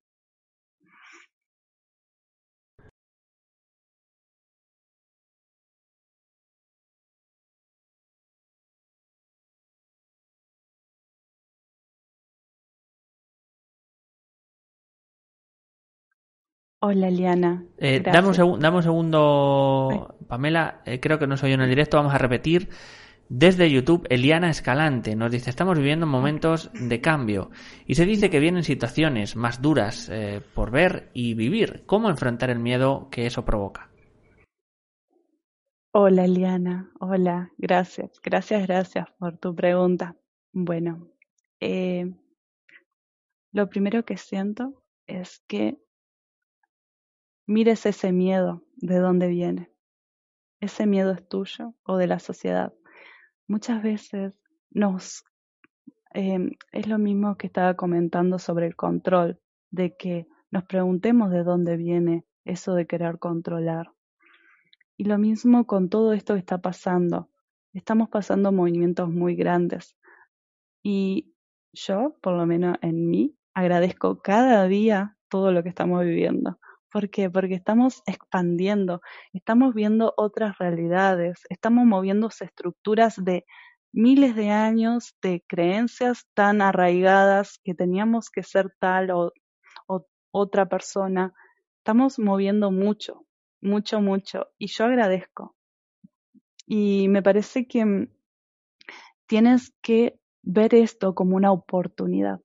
Hola, 16.85 17.11
Liana. 17.11 17.65
Eh, 17.79 18.01
dame, 18.01 18.31
un 18.31 18.59
dame, 18.59 18.77
un 18.79 18.83
segundo, 18.83 20.17
Pamela. 20.27 20.83
Eh, 20.85 20.99
creo 20.99 21.17
que 21.17 21.29
no 21.29 21.37
soy 21.37 21.51
yo 21.51 21.55
en 21.55 21.61
el 21.61 21.69
directo. 21.69 21.97
Vamos 21.97 22.13
a 22.13 22.19
repetir. 22.19 22.71
Desde 23.29 23.71
YouTube, 23.71 24.05
Eliana 24.11 24.51
Escalante 24.51 25.15
nos 25.15 25.31
dice, 25.31 25.49
estamos 25.49 25.79
viviendo 25.79 26.07
momentos 26.07 26.73
de 26.75 27.01
cambio 27.01 27.53
y 27.87 27.95
se 27.95 28.05
dice 28.05 28.31
que 28.31 28.41
vienen 28.41 28.65
situaciones 28.65 29.37
más 29.37 29.63
duras 29.63 30.09
eh, 30.13 30.43
por 30.55 30.73
ver 30.73 31.09
y 31.15 31.35
vivir. 31.35 31.85
¿Cómo 31.87 32.11
enfrentar 32.11 32.51
el 32.51 32.59
miedo 32.59 33.09
que 33.13 33.27
eso 33.27 33.45
provoca? 33.45 33.89
Hola, 35.93 36.25
Eliana. 36.25 36.91
Hola, 36.99 37.53
gracias. 37.59 38.21
Gracias, 38.21 38.67
gracias 38.67 39.09
por 39.21 39.39
tu 39.39 39.55
pregunta. 39.55 40.17
Bueno, 40.53 41.13
eh, 41.61 42.13
lo 43.53 43.69
primero 43.69 44.05
que 44.05 44.17
siento 44.17 44.83
es 45.07 45.45
que 45.47 45.79
mires 47.47 47.87
ese 47.87 48.13
miedo 48.13 48.63
de 48.77 48.99
dónde 48.99 49.29
viene. 49.29 49.71
Ese 50.61 50.87
miedo 50.87 51.13
es 51.13 51.29
tuyo 51.29 51.75
o 51.85 51.97
de 51.97 52.07
la 52.07 52.19
sociedad. 52.19 52.73
Muchas 53.49 53.83
veces 53.83 54.39
nos 54.71 55.25
em, 56.15 56.53
es 56.73 56.87
lo 56.87 56.99
mismo 56.99 57.37
que 57.37 57.47
estaba 57.47 57.75
comentando 57.75 58.39
sobre 58.39 58.67
el 58.67 58.77
control, 58.77 59.41
de 59.71 59.97
que 59.97 60.27
nos 60.51 60.65
preguntemos 60.65 61.31
de 61.31 61.43
dónde 61.43 61.77
viene 61.77 62.25
eso 62.45 62.75
de 62.75 62.87
querer 62.87 63.19
controlar. 63.19 63.93
Y 64.97 65.05
lo 65.05 65.19
mismo 65.19 65.67
con 65.67 65.89
todo 65.89 66.13
esto 66.13 66.35
que 66.35 66.41
está 66.41 66.59
pasando. 66.59 67.31
Estamos 67.73 68.09
pasando 68.11 68.53
movimientos 68.53 69.09
muy 69.09 69.35
grandes. 69.35 69.97
Y 70.83 71.35
yo, 71.73 72.17
por 72.21 72.35
lo 72.35 72.47
menos 72.47 72.77
en 72.83 73.09
mí, 73.09 73.37
agradezco 73.55 74.21
cada 74.21 74.67
día 74.69 75.17
todo 75.29 75.53
lo 75.53 75.63
que 75.63 75.71
estamos 75.71 76.05
viviendo. 76.05 76.59
¿Por 76.93 77.09
qué? 77.09 77.31
Porque 77.31 77.55
estamos 77.55 78.03
expandiendo, 78.07 79.01
estamos 79.33 79.75
viendo 79.75 80.13
otras 80.19 80.59
realidades, 80.59 81.41
estamos 81.49 81.87
moviendo 81.87 82.29
estructuras 82.29 83.17
de 83.17 83.47
miles 83.93 84.37
de 84.37 84.51
años 84.51 85.17
de 85.23 85.43
creencias 85.49 86.27
tan 86.35 86.61
arraigadas 86.61 87.59
que 87.65 87.75
teníamos 87.75 88.29
que 88.29 88.43
ser 88.43 88.75
tal 88.79 89.11
o, 89.11 89.33
otra 90.35 90.67
persona. 90.69 91.33
Estamos 91.79 92.19
moviendo 92.19 92.71
mucho, 92.71 93.25
mucho, 93.63 94.03
mucho. 94.03 94.49
Y 94.59 94.67
yo 94.67 94.85
agradezco. 94.85 95.57
Y 96.67 97.09
me 97.09 97.23
parece 97.23 97.67
que 97.67 98.09
tienes 99.27 99.75
que 99.83 100.19
ver 100.43 100.75
esto 100.75 101.15
como 101.15 101.37
una 101.37 101.53
oportunidad, 101.53 102.41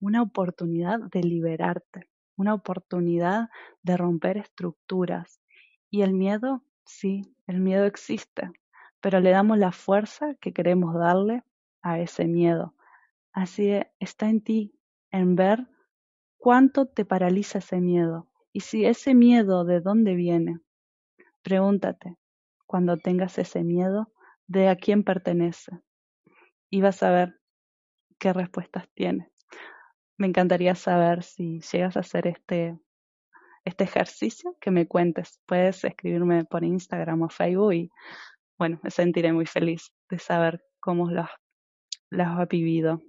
una 0.00 0.22
oportunidad 0.22 0.98
de 1.00 1.22
liberarte 1.22 2.11
una 2.36 2.54
oportunidad 2.54 3.50
de 3.82 3.96
romper 3.96 4.36
estructuras. 4.38 5.40
Y 5.90 6.02
el 6.02 6.12
miedo, 6.12 6.64
sí, 6.84 7.34
el 7.46 7.60
miedo 7.60 7.84
existe, 7.84 8.50
pero 9.00 9.20
le 9.20 9.30
damos 9.30 9.58
la 9.58 9.72
fuerza 9.72 10.34
que 10.40 10.52
queremos 10.52 10.94
darle 10.94 11.42
a 11.82 11.98
ese 12.00 12.26
miedo. 12.26 12.74
Así 13.32 13.80
está 13.98 14.28
en 14.28 14.42
ti, 14.42 14.78
en 15.10 15.36
ver 15.36 15.66
cuánto 16.38 16.86
te 16.86 17.04
paraliza 17.04 17.58
ese 17.58 17.80
miedo. 17.80 18.28
Y 18.52 18.60
si 18.60 18.84
ese 18.84 19.14
miedo 19.14 19.64
de 19.64 19.80
dónde 19.80 20.14
viene, 20.14 20.60
pregúntate, 21.42 22.16
cuando 22.66 22.96
tengas 22.96 23.38
ese 23.38 23.64
miedo, 23.64 24.12
de 24.46 24.68
a 24.68 24.76
quién 24.76 25.02
pertenece. 25.04 25.80
Y 26.70 26.80
vas 26.80 27.02
a 27.02 27.10
ver 27.10 27.40
qué 28.18 28.32
respuestas 28.32 28.88
tiene 28.94 29.31
me 30.16 30.26
encantaría 30.26 30.74
saber 30.74 31.22
si 31.22 31.60
llegas 31.60 31.96
a 31.96 32.00
hacer 32.00 32.26
este, 32.26 32.78
este 33.64 33.84
ejercicio, 33.84 34.56
que 34.60 34.70
me 34.70 34.86
cuentes. 34.86 35.40
Puedes 35.46 35.84
escribirme 35.84 36.44
por 36.44 36.64
Instagram 36.64 37.22
o 37.22 37.28
Facebook 37.28 37.74
y 37.74 37.90
bueno, 38.58 38.78
me 38.82 38.90
sentiré 38.90 39.32
muy 39.32 39.46
feliz 39.46 39.92
de 40.08 40.18
saber 40.18 40.64
cómo 40.80 41.10
las 41.10 41.28
has 42.12 42.48
vivido. 42.48 43.02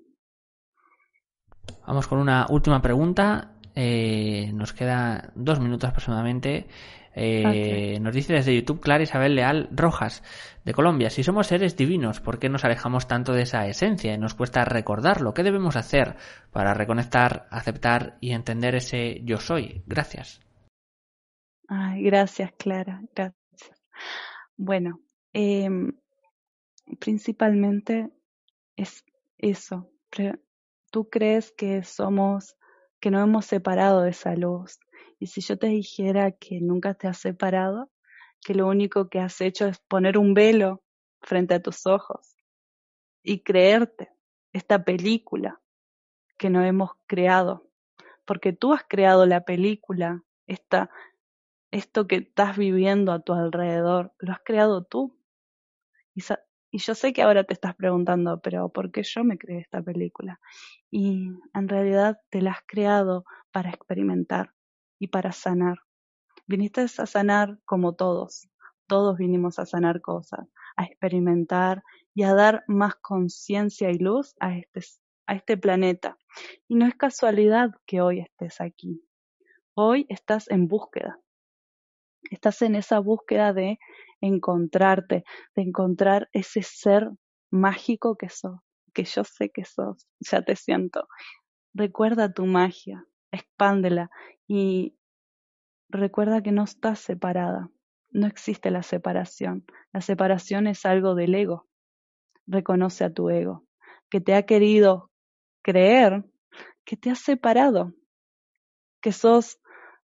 Vamos 1.86 2.08
con 2.08 2.20
una 2.20 2.47
última 2.49 2.82
pregunta. 2.82 3.54
Eh, 3.76 4.51
nos 4.54 4.74
queda 4.74 5.32
dos 5.36 5.60
minutos 5.60 5.89
aproximadamente. 5.89 6.68
Eh, 7.16 7.99
nos 8.01 8.14
dice 8.14 8.34
desde 8.34 8.55
YouTube 8.55 8.82
Clara 8.82 9.03
Isabel 9.03 9.36
Leal 9.36 9.70
Rojas, 9.72 10.24
de 10.64 10.74
Colombia, 10.74 11.09
si 11.09 11.24
somos 11.24 11.47
seres 11.47 11.76
divinos, 11.76 12.22
¿por 12.22 12.39
qué 12.39 12.49
nos 12.49 12.64
alejamos 12.64 13.07
tanto 13.07 13.34
de 13.34 13.43
esa 13.43 13.68
esencia 13.68 14.14
y 14.14 14.18
nos 14.18 14.34
cuesta 14.34 14.64
recordarlo? 14.64 15.34
¿Qué 15.34 15.43
debemos 15.43 15.76
hacer 15.76 16.16
para 16.51 16.74
reconectar, 16.74 17.47
aceptar 17.51 18.18
y 18.22 18.32
entender 18.32 18.76
ese 18.76 19.22
yo 19.24 19.39
soy? 19.39 19.84
Gracias. 19.86 20.41
Ay, 21.68 22.03
gracias, 22.03 22.51
Clara, 22.57 23.01
gracias. 23.14 23.36
Bueno, 24.55 25.01
em, 25.34 25.91
principalmente 26.99 28.09
es 28.76 29.03
eso. 29.38 29.89
Tú 30.91 31.09
crees 31.09 31.51
que 31.51 31.84
somos, 31.84 32.55
que 32.99 33.11
no 33.11 33.22
hemos 33.22 33.45
separado 33.45 34.01
de 34.01 34.11
esa 34.11 34.36
luz, 34.36 34.80
y 35.24 35.28
si 35.28 35.39
yo 35.39 35.57
te 35.57 35.67
dijera 35.67 36.34
que 36.34 36.59
nunca 36.59 36.95
te 36.95 37.07
has 37.07 37.17
separado, 37.17 37.89
que 38.41 38.53
lo 38.53 38.67
único 38.67 39.07
que 39.07 39.21
has 39.21 39.39
hecho 39.39 39.67
es 39.67 39.80
poner 39.80 40.17
un 40.17 40.34
velo 40.34 40.84
frente 41.21 41.53
a 41.53 41.61
tus 41.61 41.88
ojos 41.88 42.36
y 43.24 43.41
creerte 43.41 44.11
esta 44.51 44.84
película 44.84 45.61
que 46.38 46.49
no 46.49 46.61
hemos 46.61 46.91
creado, 47.05 47.69
porque 48.26 48.51
tú 48.51 48.74
has 48.74 48.84
creado 48.84 49.26
la 49.26 49.45
película, 49.45 50.21
esta, 50.45 50.89
esto 51.71 52.05
que 52.05 52.17
estás 52.17 52.57
viviendo 52.57 53.13
a 53.13 53.21
tu 53.21 53.32
alrededor, 53.32 54.11
lo 54.19 54.34
has 54.34 54.41
creado 54.43 54.84
tú. 54.84 55.17
Y, 56.13 56.21
y 56.69 56.80
yo 56.80 56.95
sé 56.95 57.13
que 57.13 57.21
ahora 57.21 57.45
te 57.45 57.53
estás 57.53 57.76
preguntando, 57.76 58.41
pero 58.41 58.67
¿por 58.67 58.91
qué 58.91 59.03
yo 59.03 59.24
me 59.24 59.38
creé 59.38 59.59
esta 59.59 59.82
película? 59.82 60.41
Y 60.91 61.30
en 61.53 61.69
realidad 61.69 62.19
te 62.30 62.41
la 62.41 62.51
has 62.51 62.63
creado 62.67 63.24
para 63.53 63.69
experimentar, 63.69 64.53
y 65.04 65.08
para 65.08 65.34
sanar. 65.34 65.80
Viniste 66.47 66.80
a 66.80 67.06
sanar 67.06 67.60
como 67.66 67.93
todos. 67.93 68.47
Todos 68.88 69.18
vinimos 69.18 69.60
a 69.60 69.66
sanar 69.66 69.99
cosas, 69.99 70.47
a 70.78 70.86
experimentar 70.86 71.84
y 72.16 72.24
a 72.24 72.34
dar 72.34 72.64
más 72.68 72.95
conciencia 72.95 73.91
y 73.91 73.97
luz 73.97 74.34
a 74.39 74.58
este, 74.58 74.80
a 75.28 75.36
este 75.36 75.58
planeta. 75.58 76.18
Y 76.70 76.76
no 76.76 76.88
es 76.88 76.95
casualidad 76.95 77.72
que 77.86 77.99
hoy 77.99 78.22
estés 78.22 78.62
aquí. 78.62 79.04
Hoy 79.74 80.06
estás 80.08 80.49
en 80.49 80.70
búsqueda. 80.70 81.20
Estás 82.32 82.62
en 82.62 82.76
esa 82.76 82.99
búsqueda 82.99 83.51
de 83.51 83.80
encontrarte, 84.22 85.26
de 85.54 85.62
encontrar 85.64 86.30
ese 86.32 86.62
ser 86.64 87.12
mágico 87.51 88.16
que 88.16 88.30
sos, 88.30 88.62
que 88.93 89.04
yo 89.04 89.26
sé 89.26 89.49
que 89.49 89.66
sos, 89.66 90.08
ya 90.22 90.43
te 90.43 90.56
siento. 90.56 91.10
Recuerda 91.74 92.32
tu 92.32 92.45
magia, 92.45 93.06
expándela 93.34 94.09
y 94.47 94.95
recuerda 95.89 96.41
que 96.41 96.51
no 96.51 96.63
estás 96.63 96.99
separada. 96.99 97.69
No 98.11 98.27
existe 98.27 98.71
la 98.71 98.84
separación. 98.84 99.65
La 99.91 100.01
separación 100.01 100.67
es 100.67 100.86
algo 100.86 101.15
del 101.15 101.36
ego. 101.36 101.67
Reconoce 102.45 103.03
a 103.03 103.13
tu 103.13 103.29
ego, 103.29 103.65
que 104.09 104.21
te 104.21 104.36
ha 104.36 104.45
querido 104.45 105.09
creer 105.63 106.23
que 106.86 106.97
te 106.97 107.09
has 107.09 107.19
separado, 107.19 107.93
que 109.01 109.11
sos 109.11 109.59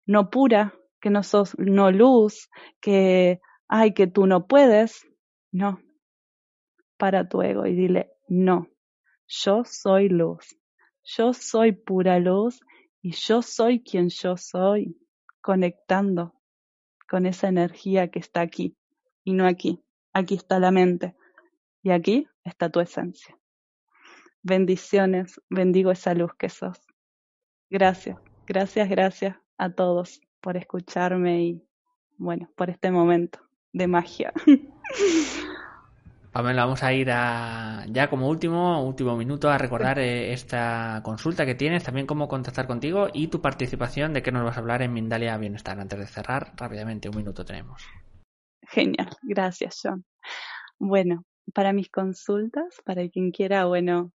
no 0.06 0.30
pura, 0.30 0.74
que 1.02 1.10
no 1.10 1.24
sos 1.24 1.58
no 1.58 1.92
luz, 1.92 2.50
que, 2.80 3.42
ay, 3.68 3.94
que 3.94 4.08
tú 4.08 4.28
no 4.28 4.48
puedes. 4.48 5.06
No. 5.52 5.80
Para 6.98 7.28
tu 7.28 7.42
ego 7.42 7.66
y 7.66 7.76
dile, 7.76 8.12
no, 8.28 8.68
yo 9.28 9.64
soy 9.66 10.10
luz, 10.10 10.58
yo 11.04 11.34
soy 11.34 11.72
pura 11.72 12.20
luz 12.20 12.60
y 13.02 13.12
yo 13.12 13.42
soy 13.42 13.84
quien 13.84 14.10
yo 14.10 14.38
soy, 14.38 14.98
conectando 15.42 16.34
con 17.08 17.26
esa 17.26 17.48
energía 17.48 18.10
que 18.10 18.20
está 18.20 18.42
aquí 18.42 18.76
y 19.24 19.34
no 19.34 19.48
aquí. 19.48 19.84
Aquí 20.14 20.36
está 20.36 20.60
la 20.60 20.72
mente 20.72 21.16
y 21.84 21.92
aquí 21.92 22.28
está 22.44 22.70
tu 22.70 22.80
esencia. 22.80 23.38
Bendiciones, 24.42 25.42
bendigo 25.50 25.92
esa 25.92 26.14
luz 26.14 26.32
que 26.38 26.50
sos. 26.50 26.82
Gracias, 27.70 28.18
gracias, 28.46 28.90
gracias 28.90 29.38
a 29.58 29.70
todos 29.72 30.22
por 30.42 30.58
escucharme 30.58 31.44
y, 31.44 31.68
bueno, 32.18 32.50
por 32.56 32.70
este 32.70 32.92
momento 32.92 33.40
de 33.74 33.88
magia. 33.88 34.34
Pamela, 36.38 36.66
vamos 36.66 36.84
a 36.84 36.94
ir 36.94 37.10
a, 37.12 37.86
ya 37.90 38.10
como 38.10 38.30
último, 38.30 38.84
último 38.86 39.18
minuto 39.18 39.50
a 39.50 39.58
recordar 39.58 40.00
eh, 40.00 40.34
esta 40.34 41.02
consulta 41.04 41.46
que 41.46 41.56
tienes, 41.56 41.84
también 41.84 42.06
cómo 42.06 42.28
contactar 42.28 42.68
contigo 42.68 43.08
y 43.14 43.28
tu 43.28 43.42
participación 43.42 44.14
de 44.14 44.22
qué 44.22 44.32
nos 44.32 44.44
vas 44.44 44.58
a 44.58 44.60
hablar 44.60 44.82
en 44.82 44.94
Mindalia 44.94 45.38
Bienestar. 45.38 45.80
Antes 45.80 46.00
de 46.00 46.06
cerrar, 46.08 46.54
rápidamente, 46.56 47.10
un 47.10 47.18
minuto 47.18 47.44
tenemos. 47.44 47.82
Genial, 48.62 49.10
gracias 49.24 49.80
John. 49.84 50.06
Bueno, 50.78 51.26
para 51.54 51.74
mis 51.74 51.90
consultas, 51.90 52.82
para 52.86 53.08
quien 53.10 53.32
quiera, 53.32 53.66
bueno, 53.66 54.12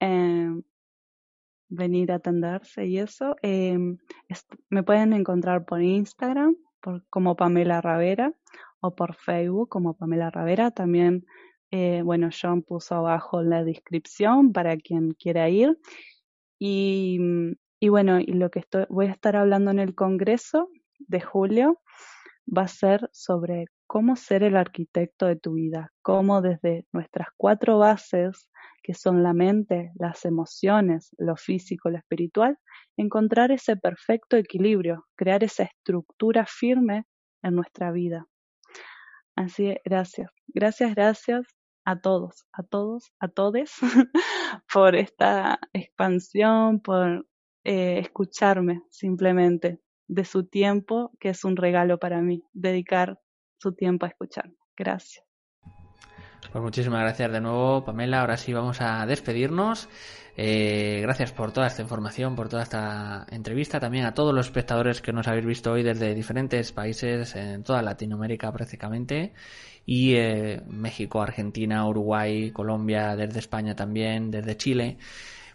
Em, 0.00 0.62
venir 1.68 2.10
a 2.10 2.16
atenderse 2.16 2.86
y 2.86 2.98
eso. 2.98 3.36
Em, 3.42 3.98
me 4.70 4.82
pueden 4.82 5.12
encontrar 5.12 5.64
por 5.66 5.82
Instagram 5.82 6.56
por, 6.80 7.04
como 7.10 7.36
Pamela 7.36 7.80
Ravera 7.82 8.32
o 8.80 8.94
por 8.94 9.14
Facebook 9.14 9.68
como 9.68 9.94
Pamela 9.94 10.30
Ravera. 10.30 10.70
También, 10.70 11.26
eh, 11.70 12.02
bueno, 12.02 12.30
John 12.30 12.62
puso 12.62 12.96
abajo 12.96 13.42
la 13.42 13.64
descripción 13.64 14.52
para 14.52 14.76
quien 14.76 15.12
quiera 15.12 15.48
ir. 15.48 15.78
Y, 16.58 17.18
bueno, 17.88 18.18
lo 18.26 18.50
que 18.50 18.60
estoy, 18.60 18.86
voy 18.90 19.06
a 19.06 19.12
estar 19.12 19.36
hablando 19.36 19.70
en 19.70 19.78
el 19.78 19.94
Congreso 19.94 20.68
de 20.98 21.20
julio 21.20 21.80
va 22.46 22.62
a 22.62 22.68
ser 22.68 23.08
sobre 23.12 23.66
cómo 23.86 24.16
ser 24.16 24.42
el 24.42 24.56
arquitecto 24.56 25.26
de 25.26 25.36
tu 25.36 25.54
vida, 25.54 25.92
cómo 26.02 26.42
desde 26.42 26.86
nuestras 26.92 27.28
cuatro 27.36 27.78
bases 27.78 28.48
que 28.82 28.94
son 28.94 29.22
la 29.22 29.32
mente, 29.32 29.92
las 29.94 30.24
emociones, 30.24 31.14
lo 31.18 31.36
físico, 31.36 31.90
lo 31.90 31.98
espiritual, 31.98 32.58
encontrar 32.96 33.52
ese 33.52 33.76
perfecto 33.76 34.36
equilibrio, 34.36 35.06
crear 35.16 35.44
esa 35.44 35.64
estructura 35.64 36.46
firme 36.46 37.04
en 37.42 37.54
nuestra 37.54 37.92
vida. 37.92 38.26
Así, 39.36 39.76
gracias, 39.84 40.30
gracias, 40.48 40.94
gracias 40.94 41.59
a 41.84 42.00
todos, 42.00 42.46
a 42.52 42.62
todos, 42.62 43.12
a 43.18 43.28
todes 43.28 43.72
por 44.72 44.96
esta 44.96 45.58
expansión, 45.72 46.80
por 46.80 47.26
eh, 47.64 47.98
escucharme 47.98 48.82
simplemente 48.90 49.80
de 50.06 50.24
su 50.24 50.44
tiempo, 50.44 51.12
que 51.20 51.30
es 51.30 51.44
un 51.44 51.56
regalo 51.56 51.98
para 51.98 52.20
mí, 52.20 52.42
dedicar 52.52 53.20
su 53.58 53.74
tiempo 53.74 54.06
a 54.06 54.08
escucharme. 54.08 54.56
Gracias. 54.76 55.24
Pues 56.52 56.64
muchísimas 56.64 57.02
gracias 57.02 57.30
de 57.30 57.40
nuevo, 57.40 57.84
Pamela. 57.84 58.22
Ahora 58.22 58.36
sí 58.36 58.52
vamos 58.52 58.80
a 58.80 59.06
despedirnos. 59.06 59.88
Eh, 60.42 61.00
gracias 61.02 61.32
por 61.32 61.52
toda 61.52 61.66
esta 61.66 61.82
información, 61.82 62.34
por 62.34 62.48
toda 62.48 62.62
esta 62.62 63.26
entrevista. 63.30 63.78
También 63.78 64.06
a 64.06 64.14
todos 64.14 64.34
los 64.34 64.46
espectadores 64.46 65.02
que 65.02 65.12
nos 65.12 65.28
habéis 65.28 65.44
visto 65.44 65.70
hoy 65.70 65.82
desde 65.82 66.14
diferentes 66.14 66.72
países, 66.72 67.36
en 67.36 67.62
toda 67.62 67.82
Latinoamérica 67.82 68.50
prácticamente. 68.50 69.34
Y 69.84 70.14
eh, 70.14 70.62
México, 70.66 71.20
Argentina, 71.20 71.86
Uruguay, 71.86 72.52
Colombia, 72.52 73.16
desde 73.16 73.38
España 73.38 73.76
también, 73.76 74.30
desde 74.30 74.56
Chile. 74.56 74.96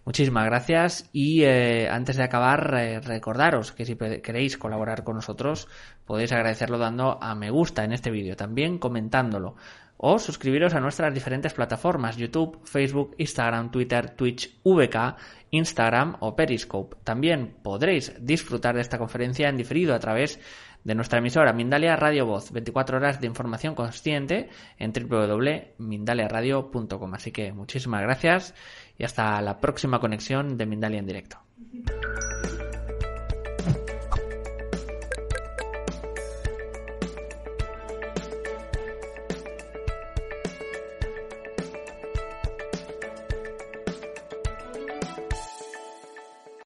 Muchísimas 0.06 0.46
gracias 0.46 1.10
y 1.12 1.42
eh, 1.42 1.90
antes 1.90 2.18
de 2.18 2.24
acabar 2.24 2.60
recordaros 3.06 3.72
que 3.72 3.86
si 3.86 3.96
queréis 3.96 4.56
colaborar 4.56 5.04
con 5.04 5.16
nosotros 5.16 5.68
podéis 6.06 6.32
agradecerlo 6.32 6.78
dando 6.78 7.18
a 7.24 7.34
me 7.34 7.50
gusta 7.50 7.84
en 7.84 7.92
este 7.92 8.12
vídeo, 8.12 8.36
también 8.36 8.78
comentándolo 8.78 9.56
o 9.98 10.20
suscribiros 10.20 10.74
a 10.74 10.80
nuestras 10.80 11.14
diferentes 11.14 11.54
plataformas 11.54 12.18
YouTube, 12.18 12.60
Facebook, 12.66 13.16
Instagram, 13.18 13.72
Twitter, 13.72 14.10
Twitch, 14.10 14.60
VK, 14.64 15.16
Instagram 15.52 16.18
o 16.20 16.36
Periscope. 16.36 16.98
También 17.04 17.56
podréis 17.64 18.14
disfrutar 18.20 18.76
de 18.76 18.82
esta 18.82 18.98
conferencia 18.98 19.48
en 19.50 19.58
diferido 19.58 19.94
a 19.96 20.00
través 20.00 20.40
de 20.84 20.96
nuestra 20.96 21.20
emisora 21.20 21.52
Mindalia 21.52 21.96
Radio 21.96 22.26
Voz, 22.26 22.52
24 22.52 22.98
horas 22.98 23.20
de 23.20 23.28
información 23.28 23.74
consciente 23.74 24.50
en 24.78 24.94
www.mindaliaradio.com. 24.94 27.14
Así 27.14 27.32
que 27.32 27.54
muchísimas 27.54 28.02
gracias 28.02 28.54
y 28.98 29.04
hasta 29.04 29.42
la 29.42 29.60
próxima 29.60 30.00
conexión 30.00 30.58
de 30.58 30.66
Mindalia 30.66 31.00
en 31.00 31.08
directo. 31.08 31.40